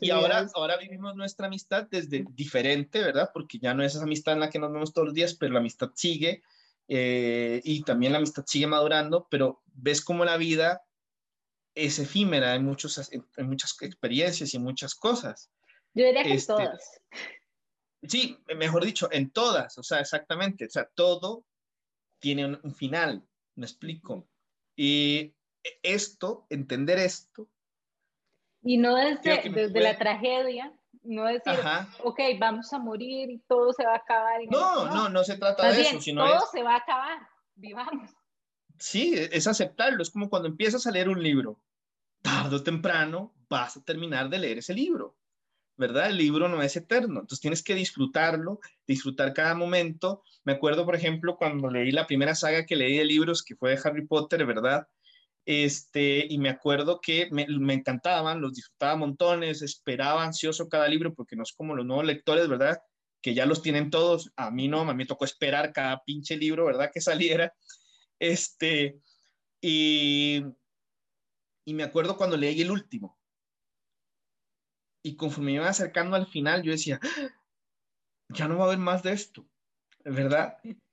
Y 0.00 0.11
ahora, 0.11 0.46
ahora 0.54 0.76
vivimos 0.76 1.14
nuestra 1.14 1.46
amistad 1.46 1.87
desde 1.88 2.24
diferente, 2.30 3.00
¿verdad? 3.00 3.30
Porque 3.33 3.59
ya 3.61 3.74
no 3.74 3.85
es 3.85 3.94
esa 3.94 4.02
amistad 4.04 4.35
en 4.35 4.40
la 4.40 4.50
que 4.50 4.59
nos 4.59 4.72
vemos 4.72 4.92
todos 4.92 5.06
los 5.06 5.14
días, 5.14 5.35
pero 5.35 5.52
la 5.52 5.61
amistad 5.61 5.90
sigue 5.94 6.42
eh, 6.92 7.61
y 7.62 7.85
también 7.85 8.11
la 8.11 8.18
amistad 8.18 8.42
sigue 8.44 8.66
madurando, 8.66 9.28
pero 9.30 9.62
ves 9.81 10.05
cómo 10.05 10.25
la 10.25 10.37
vida 10.37 10.83
es 11.75 11.99
efímera 11.99 12.55
en, 12.55 12.64
muchos, 12.64 13.11
en, 13.12 13.47
muchas 13.47 13.77
experiencias 13.81 14.53
y 14.53 14.57
en 14.57 14.62
muchas 14.62 14.95
cosas. 14.95 15.51
Yo 15.95 16.05
diría 16.05 16.23
que 16.23 16.31
en 16.31 16.37
este, 16.37 16.53
todas. 16.53 17.01
Sí, 18.03 18.38
mejor 18.57 18.85
dicho, 18.85 19.09
en 19.12 19.31
todas, 19.31 19.77
o 19.77 19.83
sea, 19.83 20.01
exactamente, 20.01 20.64
o 20.64 20.71
sea, 20.71 20.88
todo 20.95 21.45
tiene 22.19 22.59
un 22.62 22.75
final, 22.75 23.23
me 23.57 23.66
explico. 23.66 24.27
Y 24.75 25.35
esto, 25.83 26.47
entender 26.49 26.99
esto. 26.99 27.49
Y 28.62 28.79
no 28.79 28.97
desde, 28.97 29.51
desde 29.51 29.81
la 29.81 29.99
tragedia, 29.99 30.73
no 31.03 31.25
decir, 31.25 31.53
ok, 32.05 32.21
vamos 32.38 32.73
a 32.73 32.79
morir 32.79 33.31
y 33.31 33.38
todo 33.40 33.73
se 33.73 33.85
va 33.85 33.95
a 33.95 33.97
acabar. 33.97 34.40
no, 34.51 34.87
no, 34.87 35.09
no, 35.09 35.25
se 35.25 35.37
trata 35.37 35.73
de 35.73 35.83
eso, 35.83 36.01
sino 36.01 36.27
todo 36.27 36.47
se 36.51 36.62
va 36.62 36.75
a 36.75 36.79
acabar, 36.79 37.19
vivamos. 37.55 38.11
Sí, 38.81 39.14
es 39.14 39.47
aceptarlo, 39.47 40.03
es 40.03 40.11
como 40.11 40.29
cuando 40.29 40.49
empiezas 40.49 40.87
a 40.87 40.90
leer 40.90 41.09
un 41.09 41.23
libro, 41.23 41.61
tarde 42.23 42.57
o 42.57 42.62
temprano 42.62 43.33
vas 43.49 43.77
a 43.77 43.85
terminar 43.85 44.29
de 44.29 44.38
leer 44.38 44.59
ese 44.59 44.75
libro. 44.75 45.16
¿verdad? 45.81 46.11
El 46.11 46.19
libro 46.19 46.47
no 46.47 46.62
es 46.62 46.77
eterno, 46.77 47.21
entonces 47.21 47.40
tienes 47.40 47.62
que 47.62 47.75
disfrutarlo, 47.75 48.61
disfrutar 48.87 49.33
cada 49.33 49.55
momento. 49.55 50.23
Me 50.45 50.53
acuerdo, 50.53 50.85
por 50.85 50.95
ejemplo, 50.95 51.38
cuando 51.38 51.71
leí 51.71 51.90
la 51.90 52.07
primera 52.07 52.35
saga 52.35 52.66
que 52.66 52.77
leí 52.77 52.99
de 52.99 53.07
libros, 53.07 53.43
que 53.43 53.57
fue 53.57 53.71
de 53.71 53.81
Harry 53.83 54.07
Potter, 54.07 54.45
¿verdad? 54.45 54.87
Este, 55.47 56.27
y 56.29 56.37
me 56.37 56.51
acuerdo 56.51 57.01
que 57.01 57.31
me, 57.33 57.73
encantaban, 57.73 58.43
los 58.43 58.53
disfrutaba 58.53 58.97
montones, 58.97 59.62
esperaba 59.62 60.23
ansioso 60.23 60.69
cada 60.69 60.87
libro, 60.87 61.14
porque 61.14 61.35
no 61.35 61.45
es 61.45 61.55
como 61.55 61.75
los 61.75 61.87
nuevos 61.87 62.05
lectores, 62.05 62.47
¿verdad? 62.47 62.79
Que 63.23 63.33
ya 63.33 63.47
los 63.47 63.62
tienen 63.62 63.88
todos, 63.88 64.31
a 64.37 64.51
mí 64.51 64.69
no, 64.69 64.83
a 64.83 64.85
mí 64.85 64.95
me 64.95 65.07
tocó 65.07 65.25
esperar 65.25 65.73
cada 65.73 66.05
pinche 66.05 66.37
libro, 66.37 66.66
¿verdad? 66.66 66.90
Que 66.93 67.01
saliera. 67.01 67.55
Este, 68.20 69.00
y, 69.61 70.44
y 71.64 71.74
me 71.74 71.83
acuerdo 71.83 72.16
cuando 72.16 72.37
leí 72.37 72.61
el 72.61 72.70
último, 72.70 73.18
y 75.02 75.16
conforme 75.16 75.46
me 75.46 75.56
iba 75.56 75.68
acercando 75.68 76.16
al 76.16 76.26
final, 76.26 76.62
yo 76.62 76.72
decía, 76.72 77.00
ah, 77.02 77.28
ya 78.28 78.46
no 78.46 78.59
va 78.59 78.64
a 78.64 78.66
haber 78.68 78.78
más 78.78 79.02
de 79.02 79.12
esto, 79.12 79.48
¿verdad? 80.04 80.56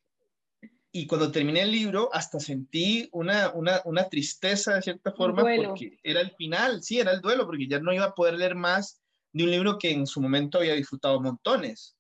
Y 0.89 1.05
cuando 1.05 1.31
terminé 1.31 1.61
el 1.61 1.71
libro, 1.71 2.09
hasta 2.11 2.39
sentí 2.39 3.07
una, 3.11 3.51
una, 3.51 3.81
una 3.85 4.09
tristeza 4.09 4.73
de 4.73 4.81
cierta 4.81 5.11
forma, 5.11 5.43
porque 5.43 5.99
era 6.01 6.21
el 6.21 6.31
final, 6.31 6.81
sí, 6.81 6.99
era 6.99 7.11
el 7.11 7.21
duelo, 7.21 7.45
porque 7.45 7.67
ya 7.67 7.79
no 7.79 7.93
iba 7.93 8.05
a 8.05 8.15
poder 8.15 8.33
leer 8.33 8.55
más 8.55 8.99
de 9.31 9.43
un 9.43 9.51
libro 9.51 9.77
que 9.77 9.91
en 9.91 10.07
su 10.07 10.21
momento 10.21 10.57
había 10.57 10.73
disfrutado 10.73 11.21
montones, 11.21 11.95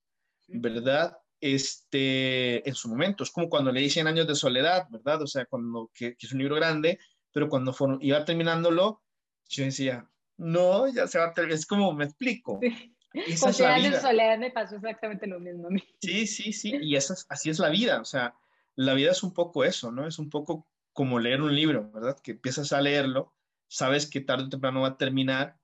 ¿verdad? 0.47 1.15
Este, 1.39 2.67
en 2.67 2.75
su 2.75 2.89
momento, 2.89 3.23
es 3.23 3.31
como 3.31 3.49
cuando 3.49 3.71
leí 3.71 3.89
Cien 3.89 4.07
años 4.07 4.27
de 4.27 4.35
soledad, 4.35 4.87
¿verdad? 4.89 5.21
O 5.21 5.27
sea, 5.27 5.45
cuando, 5.45 5.91
que, 5.93 6.15
que 6.15 6.25
es 6.25 6.33
un 6.33 6.39
libro 6.39 6.55
grande, 6.55 6.99
pero 7.31 7.49
cuando 7.49 7.75
iba 8.01 8.25
terminándolo, 8.25 9.03
yo 9.49 9.63
decía, 9.63 10.09
no, 10.37 10.87
ya 10.87 11.07
se 11.07 11.19
va 11.19 11.25
a 11.25 11.33
terminar, 11.33 11.57
es 11.57 11.65
como 11.65 11.93
me 11.93 12.05
explico. 12.05 12.59
Sí. 12.61 12.93
Esa 13.25 13.49
es 13.49 13.59
la 13.59 13.77
vida. 13.77 14.01
soledad 14.01 14.37
me 14.37 14.51
pasó 14.51 14.75
exactamente 14.75 15.27
lo 15.27 15.39
mismo 15.39 15.67
a 15.67 15.71
mí. 15.71 15.83
Sí, 16.01 16.27
sí, 16.27 16.53
sí, 16.53 16.77
y 16.81 16.95
eso 16.95 17.15
así 17.29 17.49
es 17.49 17.59
la 17.59 17.69
vida, 17.69 18.01
o 18.01 18.05
sea, 18.05 18.35
la 18.75 18.93
vida 18.93 19.11
es 19.11 19.23
un 19.23 19.33
poco 19.33 19.63
eso, 19.63 19.91
¿no? 19.91 20.07
Es 20.07 20.19
un 20.19 20.29
poco 20.29 20.67
como 20.93 21.19
leer 21.19 21.41
un 21.41 21.55
libro, 21.55 21.91
¿verdad? 21.91 22.17
Que 22.21 22.31
empiezas 22.31 22.73
a 22.73 22.81
leerlo, 22.81 23.33
sabes 23.67 24.09
que 24.09 24.21
tarde 24.21 24.45
o 24.45 24.49
temprano 24.49 24.81
va 24.81 24.89
a 24.89 24.97
terminar, 24.97 25.57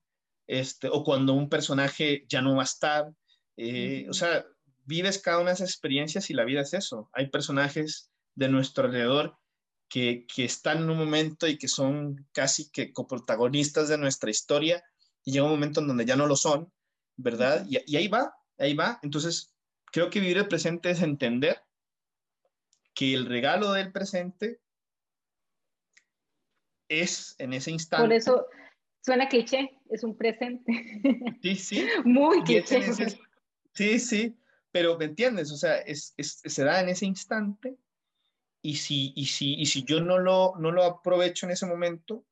este, 0.48 0.90
o 0.90 1.04
cuando 1.04 1.34
un 1.34 1.50
personaje 1.50 2.26
ya 2.28 2.42
no 2.42 2.56
va 2.56 2.64
a 2.64 2.66
estar, 2.66 3.14
eh, 3.58 4.08
o 4.10 4.14
sea, 4.14 4.46
vives 4.86 5.20
cada 5.20 5.40
una 5.40 5.50
de 5.50 5.56
esas 5.56 5.70
experiencias 5.70 6.30
y 6.30 6.34
la 6.34 6.46
vida 6.46 6.62
es 6.62 6.74
eso. 6.74 7.10
Hay 7.14 7.30
personajes 7.30 8.12
de 8.36 8.50
nuestro 8.50 8.86
alrededor 8.86 9.38
que, 9.90 10.26
están 10.38 10.80
en 10.80 10.90
un 10.90 10.98
momento 10.98 11.48
y 11.48 11.58
que 11.58 11.68
son 11.68 12.28
casi 12.32 12.72
que 12.72 12.92
coprotagonistas 12.92 13.90
de 13.90 13.98
nuestra 13.98 14.32
historia 14.32 14.84
y 15.24 15.32
llega 15.32 15.46
un 15.46 15.52
momento 15.52 15.82
en 15.82 15.88
donde 15.88 16.06
ya 16.06 16.16
no 16.16 16.26
lo 16.26 16.36
son, 16.36 16.72
¿verdad? 17.16 17.66
Y, 17.70 17.80
y 17.86 17.98
ahí 17.98 18.08
va, 18.08 18.34
ahí 18.58 18.74
va. 18.74 19.00
Entonces, 19.04 19.54
creo 19.92 20.10
que 20.10 20.20
vivir 20.20 20.38
el 20.38 20.48
presente 20.48 20.90
es 20.90 21.02
entender 21.02 21.62
que 22.96 23.14
el 23.14 23.28
regalo 23.28 23.72
del 23.72 23.92
presente 23.92 24.60
es 26.90 27.36
en 27.40 27.54
ese 27.54 27.72
instante. 27.72 28.04
Por 28.04 28.14
eso 28.14 28.46
suena 29.02 29.28
cliché, 29.28 29.80
es 29.90 30.04
un 30.04 30.18
presente. 30.18 30.74
Sí, 31.42 31.56
sí. 31.56 31.88
Muy 32.06 32.44
cliché. 32.44 32.82
sí, 33.74 34.00
sí, 34.00 34.38
pero 34.74 34.98
¿me 34.98 35.06
entiendes? 35.06 35.52
O 35.52 35.56
sea, 35.56 35.78
es, 35.78 36.16
se 36.18 36.64
da 36.64 36.82
en 36.82 36.90
ese 36.90 37.06
instante 37.06 37.78
y 38.64 38.78
si, 38.78 39.14
y 39.16 39.28
si, 39.28 39.54
y 39.54 39.68
si 39.68 39.84
yo 39.84 40.02
no 40.02 40.18
lo, 40.18 40.56
no 40.58 40.72
lo 40.72 40.84
aprovecho 40.84 41.46
en 41.46 41.52
ese 41.52 41.68
momento, 41.68 42.26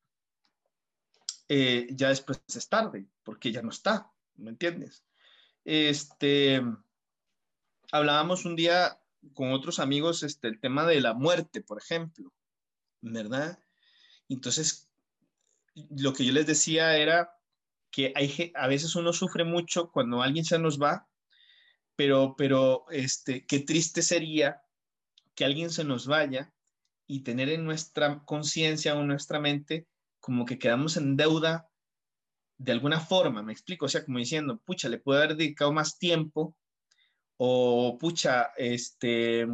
eh, 1.47 1.87
ya 1.91 2.09
después 2.09 2.41
es 2.47 2.67
tarde, 2.67 3.05
porque 3.23 3.51
ya 3.51 3.61
no 3.61 3.69
está, 3.69 4.11
¿me 4.37 4.49
entiendes? 4.49 5.05
Este, 5.65 6.63
hablábamos 7.91 8.45
un 8.45 8.55
día 8.55 8.99
con 9.35 9.51
otros 9.51 9.77
amigos 9.77 10.23
este, 10.23 10.47
el 10.47 10.59
tema 10.59 10.87
de 10.87 10.99
la 10.99 11.13
muerte, 11.13 11.61
por 11.61 11.77
ejemplo, 11.77 12.33
¿verdad? 13.01 13.59
Entonces, 14.29 14.89
lo 15.91 16.13
que 16.13 16.25
yo 16.25 16.33
les 16.33 16.47
decía 16.47 16.97
era 16.97 17.37
que 17.91 18.13
hay, 18.15 18.51
a 18.55 18.67
veces 18.67 18.95
uno 18.95 19.13
sufre 19.13 19.43
mucho 19.43 19.91
cuando 19.91 20.23
alguien 20.23 20.43
se 20.43 20.57
nos 20.57 20.81
va, 20.81 21.07
pero, 21.95 22.35
pero 22.37 22.85
este, 22.89 23.45
qué 23.45 23.59
triste 23.59 24.01
sería 24.01 24.61
que 25.35 25.45
alguien 25.45 25.69
se 25.69 25.83
nos 25.83 26.07
vaya 26.07 26.53
y 27.07 27.21
tener 27.21 27.49
en 27.49 27.65
nuestra 27.65 28.23
conciencia 28.25 28.95
o 28.95 29.01
en 29.01 29.07
nuestra 29.07 29.39
mente 29.39 29.87
como 30.19 30.45
que 30.45 30.59
quedamos 30.59 30.97
en 30.97 31.17
deuda 31.17 31.67
de 32.57 32.71
alguna 32.71 32.99
forma, 32.99 33.41
me 33.41 33.53
explico, 33.53 33.85
o 33.85 33.89
sea, 33.89 34.05
como 34.05 34.19
diciendo, 34.19 34.61
pucha, 34.63 34.87
le 34.87 34.99
puedo 34.99 35.19
haber 35.19 35.35
dedicado 35.35 35.73
más 35.73 35.97
tiempo 35.97 36.55
o 37.37 37.97
pucha, 37.99 38.51
este, 38.55 39.47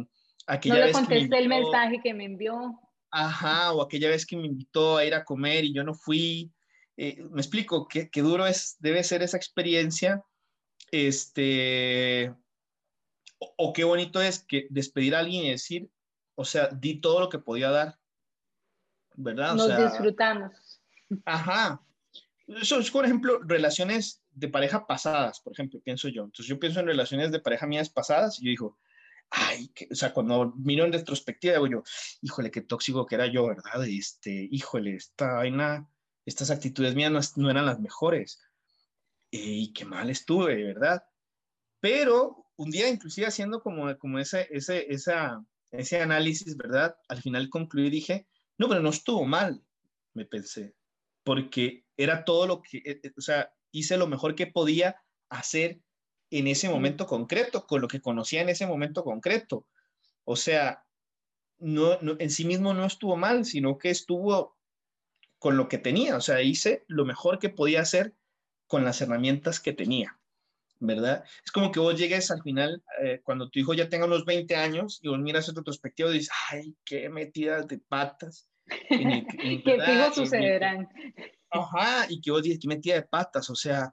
aquella 0.46 0.80
no 0.80 0.86
le 0.86 0.92
contesté 0.92 1.38
el 1.38 1.48
mensaje 1.48 2.00
que 2.02 2.12
me 2.12 2.26
envió. 2.26 2.78
Ajá, 3.10 3.72
o 3.72 3.80
aquella 3.80 4.10
vez 4.10 4.26
que 4.26 4.36
me 4.36 4.46
invitó 4.46 4.98
a 4.98 5.06
ir 5.06 5.14
a 5.14 5.24
comer 5.24 5.64
y 5.64 5.72
yo 5.72 5.82
no 5.84 5.94
fui. 5.94 6.52
Eh, 6.98 7.22
me 7.30 7.40
explico, 7.40 7.88
qué, 7.88 8.10
qué 8.10 8.20
duro 8.20 8.46
es, 8.46 8.76
debe 8.78 9.02
ser 9.02 9.22
esa 9.22 9.38
experiencia, 9.38 10.22
este, 10.90 12.34
o, 13.38 13.72
qué 13.72 13.84
bonito 13.84 14.20
es 14.20 14.40
que 14.40 14.66
despedir 14.70 15.14
a 15.14 15.20
alguien 15.20 15.44
y 15.44 15.50
decir, 15.50 15.90
o 16.34 16.44
sea, 16.44 16.68
di 16.68 17.00
todo 17.00 17.20
lo 17.20 17.28
que 17.28 17.38
podía 17.38 17.70
dar, 17.70 17.98
¿verdad? 19.14 19.54
Nos 19.54 19.76
disfrutamos. 19.76 20.80
Ajá. 21.24 21.82
Eso 22.46 22.78
es, 22.78 22.90
por 22.90 23.04
ejemplo, 23.04 23.40
relaciones 23.42 24.22
de 24.30 24.48
pareja 24.48 24.86
pasadas, 24.86 25.40
por 25.40 25.52
ejemplo, 25.52 25.80
pienso 25.80 26.08
yo. 26.08 26.24
Entonces 26.24 26.46
yo 26.46 26.58
pienso 26.58 26.80
en 26.80 26.86
relaciones 26.86 27.30
de 27.30 27.40
pareja 27.40 27.66
mías 27.66 27.90
pasadas 27.90 28.40
y 28.40 28.46
yo 28.46 28.50
digo, 28.50 28.78
ay, 29.30 29.70
o 29.90 29.94
sea, 29.94 30.12
cuando 30.12 30.54
miro 30.56 30.84
en 30.84 30.92
retrospectiva, 30.92 31.54
digo 31.54 31.66
yo, 31.66 31.82
híjole, 32.22 32.50
qué 32.50 32.62
tóxico 32.62 33.04
que 33.04 33.16
era 33.16 33.26
yo, 33.26 33.46
¿verdad? 33.46 33.86
Este, 33.86 34.48
híjole, 34.50 34.94
esta 34.96 35.34
vaina, 35.34 35.88
estas 36.24 36.50
actitudes 36.50 36.94
mías 36.94 37.12
no, 37.12 37.20
no 37.42 37.50
eran 37.50 37.66
las 37.66 37.80
mejores. 37.80 38.40
Y 39.30 39.72
qué 39.72 39.84
mal 39.84 40.10
estuve, 40.10 40.64
¿verdad? 40.64 41.02
Pero 41.80 42.46
un 42.56 42.70
día, 42.70 42.88
inclusive 42.88 43.26
haciendo 43.26 43.60
como, 43.62 43.96
como 43.98 44.18
ese, 44.18 44.48
ese, 44.50 44.92
esa, 44.92 45.44
ese 45.70 46.00
análisis, 46.00 46.56
¿verdad? 46.56 46.96
Al 47.08 47.22
final 47.22 47.50
concluí 47.50 47.86
y 47.86 47.90
dije, 47.90 48.26
no, 48.58 48.68
pero 48.68 48.80
no 48.80 48.90
estuvo 48.90 49.24
mal, 49.24 49.62
me 50.14 50.24
pensé, 50.24 50.74
porque 51.22 51.84
era 51.96 52.24
todo 52.24 52.46
lo 52.46 52.62
que, 52.62 52.78
eh, 52.78 53.00
eh, 53.02 53.12
o 53.16 53.20
sea, 53.20 53.52
hice 53.70 53.96
lo 53.96 54.08
mejor 54.08 54.34
que 54.34 54.46
podía 54.46 55.00
hacer 55.28 55.80
en 56.30 56.46
ese 56.46 56.68
momento 56.68 57.06
concreto, 57.06 57.66
con 57.66 57.80
lo 57.80 57.88
que 57.88 58.00
conocía 58.00 58.42
en 58.42 58.48
ese 58.48 58.66
momento 58.66 59.04
concreto. 59.04 59.66
O 60.24 60.36
sea, 60.36 60.84
no, 61.58 61.98
en 62.00 62.30
sí 62.30 62.44
mismo 62.44 62.74
no 62.74 62.84
estuvo 62.84 63.16
mal, 63.16 63.44
sino 63.44 63.78
que 63.78 63.90
estuvo 63.90 64.56
con 65.38 65.56
lo 65.56 65.68
que 65.68 65.78
tenía. 65.78 66.16
O 66.16 66.20
sea, 66.20 66.42
hice 66.42 66.84
lo 66.88 67.04
mejor 67.04 67.38
que 67.38 67.48
podía 67.48 67.80
hacer 67.80 68.14
con 68.68 68.84
las 68.84 69.00
herramientas 69.00 69.58
que 69.58 69.72
tenía, 69.72 70.16
¿verdad? 70.78 71.24
Es 71.44 71.50
como 71.50 71.72
que 71.72 71.80
vos 71.80 71.98
llegues 71.98 72.30
al 72.30 72.42
final, 72.42 72.82
eh, 73.02 73.20
cuando 73.24 73.50
tu 73.50 73.58
hijo 73.58 73.74
ya 73.74 73.88
tenga 73.88 74.06
unos 74.06 74.24
20 74.24 74.54
años 74.54 75.00
y 75.02 75.08
vos 75.08 75.18
miras 75.18 75.48
en 75.48 75.56
retrospectiva 75.56 76.10
y 76.10 76.14
dices, 76.14 76.30
ay, 76.50 76.76
qué 76.84 77.08
metidas 77.08 77.66
de 77.66 77.78
patas. 77.78 78.48
¿Qué 78.66 79.22
fijo 79.64 80.14
sucederán? 80.14 80.88
Ajá, 81.50 82.06
y 82.08 82.20
que 82.20 82.30
vos 82.30 82.42
dices, 82.42 82.60
qué 82.60 82.68
metida 82.68 82.94
de 82.94 83.02
patas, 83.02 83.50
o 83.50 83.56
sea, 83.56 83.92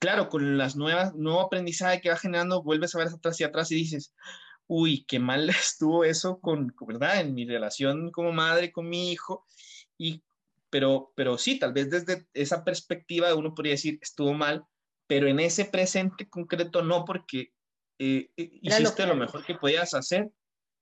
claro, 0.00 0.28
con 0.28 0.58
las 0.58 0.74
nuevas, 0.76 1.14
nuevo 1.14 1.40
aprendizaje 1.40 2.00
que 2.00 2.10
va 2.10 2.16
generando, 2.16 2.62
vuelves 2.62 2.94
a 2.94 2.98
ver 2.98 3.08
atrás 3.08 3.40
y 3.40 3.44
atrás 3.44 3.70
y 3.70 3.76
dices, 3.76 4.12
uy, 4.66 5.04
qué 5.06 5.18
mal 5.18 5.48
estuvo 5.50 6.04
eso 6.04 6.40
con, 6.40 6.74
¿verdad? 6.80 7.20
En 7.20 7.34
mi 7.34 7.44
relación 7.44 8.10
como 8.10 8.32
madre 8.32 8.72
con 8.72 8.88
mi 8.88 9.12
hijo. 9.12 9.46
Y, 9.98 10.22
pero, 10.70 11.12
pero 11.16 11.36
sí, 11.36 11.58
tal 11.58 11.72
vez 11.72 11.90
desde 11.90 12.26
esa 12.32 12.64
perspectiva 12.64 13.34
uno 13.34 13.54
podría 13.54 13.72
decir, 13.72 13.98
estuvo 14.00 14.32
mal, 14.32 14.64
pero 15.06 15.26
en 15.26 15.40
ese 15.40 15.64
presente 15.64 16.28
concreto 16.28 16.82
no, 16.82 17.04
porque 17.04 17.52
eh, 17.98 18.30
eh, 18.36 18.58
hiciste 18.62 19.06
lo, 19.06 19.16
mejor 19.16 19.44
que 19.44 19.56
podías 19.56 19.92
hacer. 19.92 20.30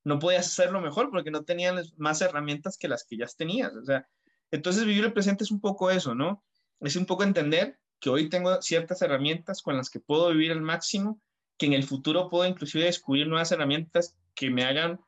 No 0.04 0.18
podías 0.18 0.46
hacerlo 0.46 0.80
mejor 0.80 1.10
porque 1.10 1.30
no 1.30 1.44
tenías 1.44 1.92
más 1.98 2.20
herramientas 2.20 2.78
que 2.78 2.88
las 2.88 3.04
que 3.04 3.16
ya 3.16 3.26
tenías. 3.26 3.74
O 3.74 3.84
sea, 3.84 4.08
entonces 4.50 4.84
vivir 4.84 5.04
el 5.04 5.12
presente 5.12 5.44
es 5.44 5.50
un 5.50 5.60
poco 5.60 5.90
eso, 5.90 6.14
¿no? 6.14 6.44
Es 6.80 6.94
un 6.94 7.06
poco 7.06 7.24
entender 7.24 7.78
que 8.00 8.10
hoy 8.10 8.28
tengo 8.28 8.62
ciertas 8.62 9.02
herramientas 9.02 9.62
con 9.62 9.76
las 9.76 9.90
que 9.90 9.98
puedo 9.98 10.30
vivir 10.30 10.52
al 10.52 10.60
máximo, 10.60 11.20
que 11.58 11.66
en 11.66 11.72
el 11.72 11.82
futuro 11.82 12.28
puedo 12.28 12.48
inclusive 12.48 12.84
descubrir 12.84 13.26
nuevas 13.26 13.50
herramientas 13.50 14.16
que 14.34 14.50
me 14.50 14.64
hagan 14.64 15.00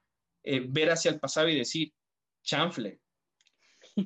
eh, 0.43 0.65
ver 0.69 0.91
hacia 0.91 1.11
el 1.11 1.21
pasado 1.21 1.49
y 1.49 1.57
decir, 1.57 1.93
chanfle, 2.43 3.01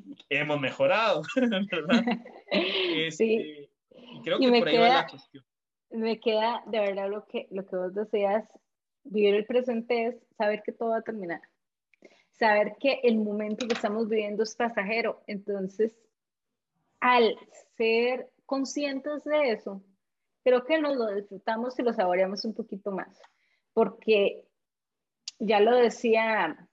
hemos 0.29 0.61
mejorado, 0.61 1.23
¿verdad? 1.37 2.05
sí. 3.11 3.37
Este, 3.37 3.71
creo 4.23 4.39
que 4.39 4.59
por 4.59 4.69
ahí 4.69 4.79
va 4.79 4.89
la 4.89 5.07
cuestión. 5.07 5.45
Me 5.91 6.19
queda 6.19 6.63
de 6.67 6.81
verdad 6.81 7.09
lo 7.09 7.27
que, 7.27 7.47
lo 7.51 7.67
que 7.67 7.77
vos 7.77 7.95
deseas, 7.95 8.49
vivir 9.05 9.35
el 9.35 9.47
presente 9.47 10.07
es 10.07 10.17
saber 10.37 10.63
que 10.65 10.73
todo 10.73 10.91
va 10.91 10.99
a 10.99 11.03
terminar, 11.03 11.43
saber 12.33 12.75
que 12.81 13.01
el 13.05 13.19
momento 13.19 13.67
que 13.69 13.75
estamos 13.75 14.09
viviendo 14.09 14.43
es 14.43 14.57
pasajero, 14.57 15.23
entonces 15.27 15.95
al 17.01 17.37
ser 17.77 18.31
conscientes 18.47 19.25
de 19.25 19.51
eso, 19.51 19.83
creo 20.43 20.65
que 20.65 20.79
nos 20.79 20.97
lo 20.97 21.15
disfrutamos 21.15 21.79
y 21.79 21.83
lo 21.83 21.93
saboreamos 21.93 22.45
un 22.45 22.55
poquito 22.55 22.91
más, 22.91 23.21
porque 23.73 24.45
ya 25.39 25.61
lo 25.61 25.77
decía 25.77 26.69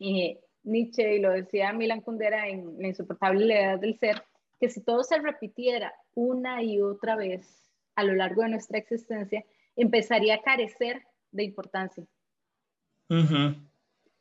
eh, 0.00 0.40
Nietzsche 0.62 1.16
y 1.16 1.20
lo 1.20 1.30
decía 1.30 1.72
Milan 1.72 2.00
Kundera 2.00 2.48
en 2.48 2.80
La 2.80 2.88
insoportable 2.88 3.60
edad 3.60 3.78
del 3.78 3.98
ser, 3.98 4.22
que 4.60 4.68
si 4.68 4.82
todo 4.82 5.02
se 5.04 5.18
repitiera 5.18 5.94
una 6.14 6.62
y 6.62 6.80
otra 6.80 7.16
vez 7.16 7.70
a 7.94 8.04
lo 8.04 8.14
largo 8.14 8.42
de 8.42 8.50
nuestra 8.50 8.78
existencia, 8.78 9.44
empezaría 9.76 10.36
a 10.36 10.42
carecer 10.42 11.02
de 11.32 11.44
importancia. 11.44 12.04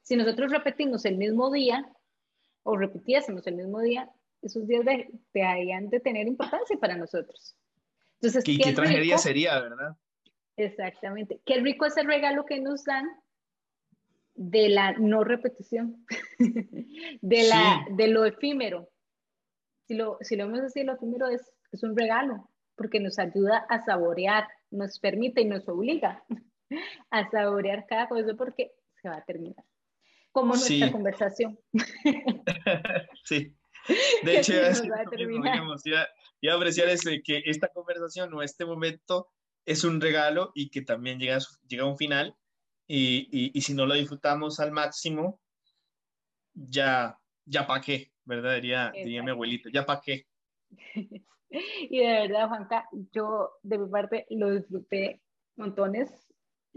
Si 0.02 0.16
nosotros 0.16 0.52
repetimos 0.52 1.06
el 1.06 1.18
mismo 1.18 1.52
día 1.52 1.86
o 2.64 2.78
repitiésemos 2.78 3.46
el 3.48 3.56
mismo 3.56 3.82
día, 3.82 4.10
esos 4.42 4.68
días 4.68 4.86
de, 4.86 5.10
deberían 5.34 5.90
de 5.90 6.00
tener 6.00 6.28
importancia 6.28 6.78
para 6.78 6.96
nosotros. 6.96 7.56
Entonces, 8.16 8.44
¿Qué, 8.44 8.58
qué, 8.58 8.74
tragedia 8.74 9.18
sería, 9.18 9.60
verdad? 9.60 9.96
Exactamente. 10.56 11.40
Qué 11.46 11.60
rico 11.60 11.86
es 11.86 11.98
el 11.98 12.08
regalo 12.08 12.46
que 12.46 12.60
nos 12.60 12.84
dan 12.84 13.08
de 14.38 14.70
la 14.70 14.94
no 14.94 15.24
repetición, 15.24 16.06
de, 17.22 17.44
la, 17.44 17.86
de 17.92 18.08
lo 18.08 18.24
efímero. 18.24 18.90
Si 19.88 19.96
lo, 19.96 20.18
si 20.22 20.36
lo 20.36 20.46
vemos 20.46 20.62
así, 20.62 20.84
lo 20.84 20.94
efímero 20.94 21.28
es, 21.28 21.52
es 21.72 21.84
un 21.84 21.98
regalo, 21.98 22.50
porque 22.76 23.00
nos 23.00 23.18
ayuda 23.20 23.66
a 23.70 23.84
saborear, 23.84 24.48
nos 24.70 25.00
permite 25.00 25.42
y 25.42 25.46
nos 25.46 25.68
obliga 25.68 26.24
a 27.10 27.30
saborear 27.30 27.86
cada 27.88 28.08
cosa 28.08 28.36
porque 28.38 28.74
se 29.02 29.10
va 29.10 29.18
a 29.18 29.26
terminar. 29.26 29.66
Como 30.32 30.54
nuestra 30.54 30.92
conversación. 30.92 31.60
sí. 33.24 33.56
De 34.24 34.38
hecho, 34.38 34.54
ya, 36.42 36.54
apreciar 36.54 36.90
ese, 36.90 37.24
que 37.24 37.42
esta 37.46 37.70
conversación 37.70 38.32
o 38.36 38.44
este 38.44 38.66
momento 38.66 39.30
es 39.66 39.84
un 39.84 40.00
regalo 40.00 40.52
y 40.54 40.70
que 40.70 40.82
también 40.84 41.18
llega, 41.18 41.40
llega 41.68 41.84
a 41.84 41.88
un 41.88 41.98
final 41.98 42.36
y, 42.88 43.52
y, 43.54 43.62
si 43.62 43.74
no 43.74 43.86
lo 43.86 43.96
disfrutamos 43.96 44.60
al 44.60 44.72
máximo, 44.72 45.40
ya, 46.54 47.18
ya 47.46 47.68
para 47.68 47.82
qué, 47.82 48.12
¿verdad? 48.24 48.56
Diría, 48.56 48.92
diría 48.94 49.24
mi 49.24 49.32
abuelito, 49.32 49.70
ya 49.70 49.86
para 49.86 50.02
qué. 50.02 50.26
y 51.50 52.00
de 52.00 52.28
verdad, 52.28 52.48
Juanca, 52.48 52.88
yo 53.12 53.52
de 53.62 53.78
mi 53.78 53.90
parte 53.90 54.26
lo 54.30 54.52
disfruté 54.52 55.22
montones 55.56 56.28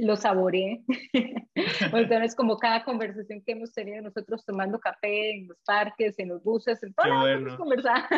lo 0.01 0.17
saboreé. 0.17 0.83
Entonces, 1.55 2.35
como 2.35 2.59
cada 2.59 2.85
conversación 2.85 3.43
que 3.45 3.53
hemos 3.53 3.73
tenido 3.73 4.03
nosotros 4.03 4.45
tomando 4.45 4.79
café 4.79 5.33
en 5.33 5.49
los 5.49 5.59
parques, 5.65 6.19
en 6.19 6.29
los 6.29 6.43
buses, 6.43 6.83
en 6.83 6.95
todas 6.95 7.41
las 7.41 7.57
conversar. 7.57 8.09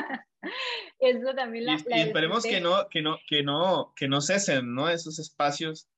Eso 0.98 1.34
también 1.34 1.66
la, 1.66 1.74
y, 1.74 2.00
esperemos 2.00 2.44
que 2.44 2.60
no, 2.60 2.88
que 2.88 3.02
no, 3.02 3.18
que 3.28 3.42
no, 3.42 3.92
que 3.96 4.08
no 4.08 4.20
cesen, 4.20 4.74
¿no? 4.74 4.88
Esos 4.88 5.18
espacios 5.18 5.88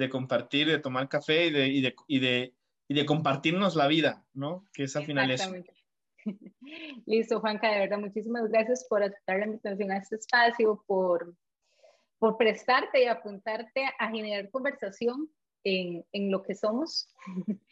de 0.00 0.08
compartir, 0.08 0.66
de 0.66 0.78
tomar 0.78 1.08
café 1.08 1.46
y 1.46 1.50
de, 1.50 1.68
y 1.68 1.80
de, 1.82 1.94
y 2.06 2.18
de, 2.18 2.54
y 2.88 2.94
de 2.94 3.06
compartirnos 3.06 3.76
la 3.76 3.86
vida, 3.86 4.24
¿no? 4.32 4.64
Que 4.72 4.84
es 4.84 4.96
al 4.96 5.04
final 5.04 5.30
eso. 5.30 5.52
Listo, 7.06 7.40
Juanca, 7.40 7.70
de 7.70 7.80
verdad, 7.80 7.98
muchísimas 7.98 8.48
gracias 8.48 8.86
por 8.88 9.02
aceptar 9.02 9.38
la 9.38 9.46
invitación 9.46 9.90
a 9.90 9.98
este 9.98 10.16
espacio, 10.16 10.82
por 10.86 11.34
por 12.18 12.36
prestarte 12.36 13.02
y 13.02 13.06
apuntarte 13.06 13.90
a 13.98 14.10
generar 14.10 14.50
conversación 14.50 15.30
en, 15.64 16.04
en 16.12 16.30
lo 16.30 16.42
que 16.42 16.54
somos. 16.54 17.12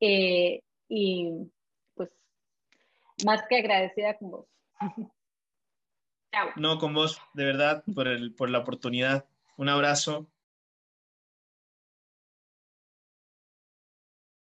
Eh, 0.00 0.60
y 0.88 1.30
pues, 1.94 2.10
más 3.24 3.42
que 3.48 3.56
agradecida 3.56 4.18
con 4.18 4.32
vos. 4.32 4.46
Chao. 6.32 6.48
No, 6.56 6.78
con 6.78 6.92
vos, 6.92 7.22
de 7.32 7.44
verdad, 7.44 7.84
por, 7.94 8.08
el, 8.08 8.34
por 8.34 8.50
la 8.50 8.58
oportunidad. 8.58 9.24
Un 9.56 9.70
abrazo 9.70 10.26